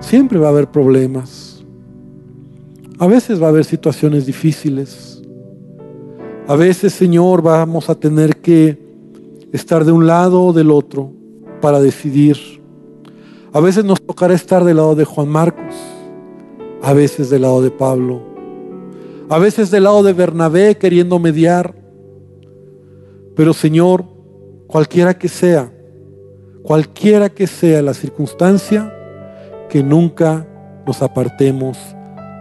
siempre 0.00 0.38
va 0.38 0.48
a 0.48 0.50
haber 0.50 0.70
problemas. 0.70 1.64
A 2.98 3.06
veces 3.06 3.42
va 3.42 3.46
a 3.46 3.50
haber 3.50 3.64
situaciones 3.64 4.26
difíciles. 4.26 5.22
A 6.46 6.56
veces, 6.56 6.92
Señor, 6.92 7.42
vamos 7.42 7.88
a 7.90 7.94
tener 7.94 8.36
que 8.36 8.78
estar 9.52 9.84
de 9.84 9.92
un 9.92 10.06
lado 10.06 10.44
o 10.44 10.52
del 10.52 10.70
otro 10.70 11.10
para 11.60 11.80
decidir. 11.80 12.36
A 13.52 13.60
veces 13.60 13.84
nos 13.84 14.00
tocará 14.02 14.34
estar 14.34 14.64
del 14.64 14.76
lado 14.76 14.94
de 14.94 15.04
Juan 15.04 15.28
Marcos 15.28 15.74
a 16.84 16.92
veces 16.92 17.30
del 17.30 17.42
lado 17.42 17.62
de 17.62 17.70
Pablo, 17.70 18.20
a 19.30 19.38
veces 19.38 19.70
del 19.70 19.84
lado 19.84 20.02
de 20.02 20.12
Bernabé 20.12 20.76
queriendo 20.76 21.18
mediar. 21.18 21.74
Pero 23.34 23.54
Señor, 23.54 24.04
cualquiera 24.66 25.18
que 25.18 25.28
sea, 25.28 25.72
cualquiera 26.62 27.30
que 27.30 27.46
sea 27.46 27.80
la 27.80 27.94
circunstancia, 27.94 28.92
que 29.74 29.82
nunca 29.82 30.46
nos 30.86 31.02
apartemos 31.02 31.76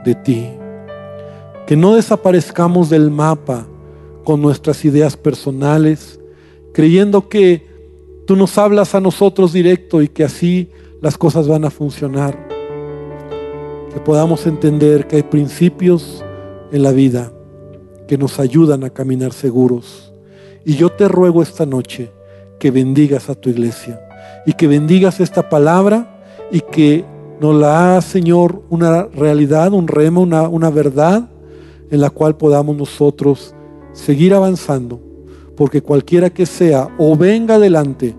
de 0.05 0.13
ti. 0.13 0.51
Que 1.65 1.75
no 1.75 1.95
desaparezcamos 1.95 2.91
del 2.91 3.09
mapa 3.09 3.65
con 4.23 4.39
nuestras 4.39 4.85
ideas 4.85 5.17
personales, 5.17 6.19
creyendo 6.73 7.27
que 7.29 7.65
tú 8.27 8.35
nos 8.35 8.55
hablas 8.59 8.93
a 8.93 8.99
nosotros 8.99 9.51
directo 9.51 10.03
y 10.03 10.09
que 10.09 10.23
así 10.23 10.69
las 11.01 11.17
cosas 11.17 11.47
van 11.47 11.65
a 11.65 11.71
funcionar. 11.71 12.37
Que 13.91 13.99
podamos 13.99 14.45
entender 14.45 15.07
que 15.07 15.15
hay 15.15 15.23
principios 15.23 16.23
en 16.71 16.83
la 16.83 16.91
vida 16.91 17.33
que 18.07 18.15
nos 18.15 18.39
ayudan 18.39 18.83
a 18.83 18.91
caminar 18.91 19.33
seguros. 19.33 20.13
Y 20.65 20.75
yo 20.75 20.89
te 20.89 21.07
ruego 21.07 21.41
esta 21.41 21.65
noche 21.65 22.11
que 22.59 22.69
bendigas 22.69 23.27
a 23.31 23.33
tu 23.33 23.49
iglesia 23.49 23.99
y 24.45 24.53
que 24.53 24.67
bendigas 24.67 25.19
esta 25.19 25.49
palabra 25.49 26.11
y 26.51 26.59
que 26.59 27.11
nos 27.39 27.55
la 27.55 27.93
haga, 27.93 28.01
Señor, 28.01 28.63
una 28.69 29.03
realidad, 29.03 29.73
un 29.73 29.87
rema, 29.87 30.21
una, 30.21 30.47
una 30.47 30.69
verdad 30.69 31.29
en 31.89 32.01
la 32.01 32.09
cual 32.09 32.35
podamos 32.37 32.75
nosotros 32.75 33.53
seguir 33.91 34.33
avanzando, 34.33 34.99
porque 35.55 35.81
cualquiera 35.81 36.29
que 36.29 36.45
sea 36.45 36.89
o 36.97 37.15
venga 37.15 37.55
adelante, 37.55 38.15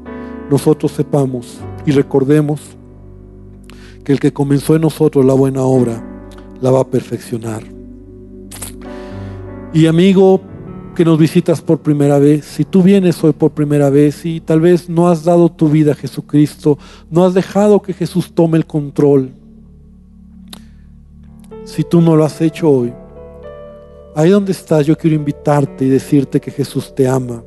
nosotros 0.50 0.92
sepamos 0.92 1.58
y 1.86 1.90
recordemos 1.90 2.60
que 4.04 4.12
el 4.12 4.20
que 4.20 4.32
comenzó 4.32 4.76
en 4.76 4.82
nosotros 4.82 5.24
la 5.24 5.34
buena 5.34 5.62
obra, 5.62 6.02
la 6.60 6.70
va 6.70 6.80
a 6.80 6.90
perfeccionar. 6.90 7.62
Y 9.72 9.86
amigo, 9.86 10.40
que 10.94 11.04
nos 11.04 11.18
visitas 11.18 11.60
por 11.60 11.80
primera 11.80 12.18
vez, 12.18 12.44
si 12.44 12.64
tú 12.64 12.82
vienes 12.82 13.22
hoy 13.22 13.32
por 13.32 13.50
primera 13.50 13.90
vez 13.90 14.24
y 14.24 14.40
tal 14.40 14.60
vez 14.60 14.88
no 14.88 15.08
has 15.08 15.24
dado 15.24 15.48
tu 15.50 15.68
vida 15.68 15.92
a 15.92 15.94
Jesucristo, 15.96 16.78
no 17.10 17.24
has 17.24 17.34
dejado 17.34 17.82
que 17.82 17.92
Jesús 17.92 18.32
tome 18.32 18.56
el 18.56 18.66
control, 18.66 19.30
si 21.64 21.82
tú 21.82 22.00
no 22.00 22.14
lo 22.14 22.24
has 22.24 22.40
hecho 22.40 22.70
hoy, 22.70 22.92
ahí 24.14 24.30
donde 24.30 24.52
estás 24.52 24.86
yo 24.86 24.96
quiero 24.96 25.16
invitarte 25.16 25.84
y 25.84 25.88
decirte 25.88 26.40
que 26.40 26.50
Jesús 26.50 26.94
te 26.94 27.08
ama. 27.08 27.42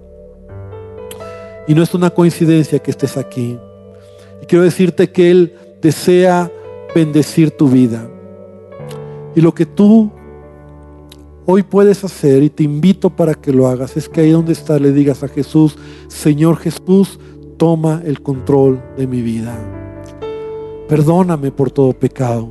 Y 1.67 1.73
no 1.73 1.83
es 1.83 1.93
una 1.93 2.09
coincidencia 2.09 2.79
que 2.79 2.91
estés 2.91 3.17
aquí. 3.17 3.57
Y 4.41 4.45
quiero 4.45 4.63
decirte 4.63 5.11
que 5.11 5.31
Él 5.31 5.53
desea 5.81 6.51
bendecir 6.95 7.51
tu 7.51 7.67
vida. 7.67 8.09
Y 9.35 9.41
lo 9.41 9.53
que 9.53 9.65
tú 9.65 10.11
hoy 11.49 11.63
puedes 11.63 12.03
hacer 12.03 12.43
y 12.43 12.49
te 12.49 12.63
invito 12.63 13.09
para 13.09 13.33
que 13.33 13.53
lo 13.53 13.67
hagas 13.67 13.95
es 13.95 14.09
que 14.09 14.19
ahí 14.21 14.31
donde 14.31 14.51
estás 14.51 14.81
le 14.81 14.91
digas 14.91 15.23
a 15.23 15.29
Jesús, 15.29 15.77
Señor 16.09 16.57
Jesús, 16.57 17.19
toma 17.55 18.01
el 18.05 18.21
control 18.21 18.83
de 18.97 19.07
mi 19.07 19.21
vida. 19.21 19.57
Perdóname 20.89 21.51
por 21.51 21.71
todo 21.71 21.93
pecado. 21.93 22.49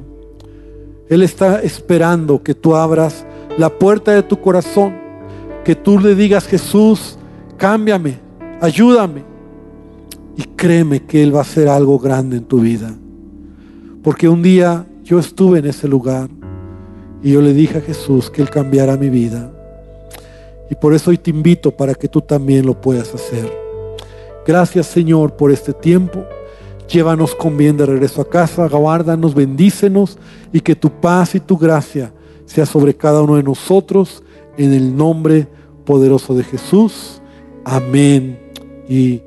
Él 1.09 1.22
está 1.22 1.61
esperando 1.61 2.42
que 2.42 2.55
tú 2.55 2.74
abras 2.74 3.26
la 3.59 3.68
puerta 3.68 4.12
de 4.12 4.22
tu 4.22 4.40
corazón, 4.40 4.97
que 5.62 5.74
tú 5.74 5.99
le 5.99 6.14
digas, 6.14 6.47
Jesús, 6.47 7.18
cámbiame, 7.59 8.18
ayúdame. 8.62 9.24
Y 10.38 10.42
créeme 10.57 11.03
que 11.05 11.22
Él 11.22 11.34
va 11.34 11.40
a 11.40 11.42
hacer 11.42 11.68
algo 11.68 11.99
grande 11.99 12.38
en 12.38 12.44
tu 12.44 12.61
vida. 12.61 12.94
Porque 14.03 14.28
un 14.28 14.42
día 14.42 14.86
yo 15.05 15.18
estuve 15.18 15.59
en 15.59 15.66
ese 15.66 15.86
lugar 15.86 16.28
y 17.27 17.33
yo 17.33 17.43
le 17.43 17.53
dije 17.53 17.79
a 17.79 17.81
Jesús 17.81 18.31
que 18.31 18.41
Él 18.41 18.51
cambiara 18.51 18.97
mi 18.97 19.11
vida. 19.11 19.51
Y 20.70 20.77
por 20.77 20.95
eso 20.95 21.11
hoy 21.11 21.18
te 21.18 21.31
invito 21.31 21.72
para 21.72 21.93
que 21.93 22.07
tú 22.07 22.20
también 22.20 22.64
lo 22.64 22.81
puedas 22.81 23.12
hacer. 23.12 23.53
Gracias 24.47 24.87
Señor 24.87 25.35
por 25.35 25.51
este 25.51 25.72
tiempo. 25.72 26.24
Llévanos 26.89 27.35
con 27.35 27.57
bien 27.57 27.77
de 27.77 27.85
regreso 27.85 28.22
a 28.22 28.31
casa, 28.31 28.68
guárdanos, 28.68 29.35
bendícenos 29.35 30.18
y 30.53 30.61
que 30.61 30.77
tu 30.77 30.89
paz 30.89 31.35
y 31.35 31.41
tu 31.41 31.59
gracia 31.59 32.12
sea 32.45 32.64
sobre 32.64 32.95
cada 32.95 33.22
uno 33.22 33.35
de 33.35 33.43
nosotros 33.43 34.22
en 34.57 34.72
el 34.72 34.97
nombre 34.97 35.49
poderoso 35.85 36.33
de 36.33 36.45
Jesús. 36.45 37.20
Amén 37.64 38.39
y 38.89 39.20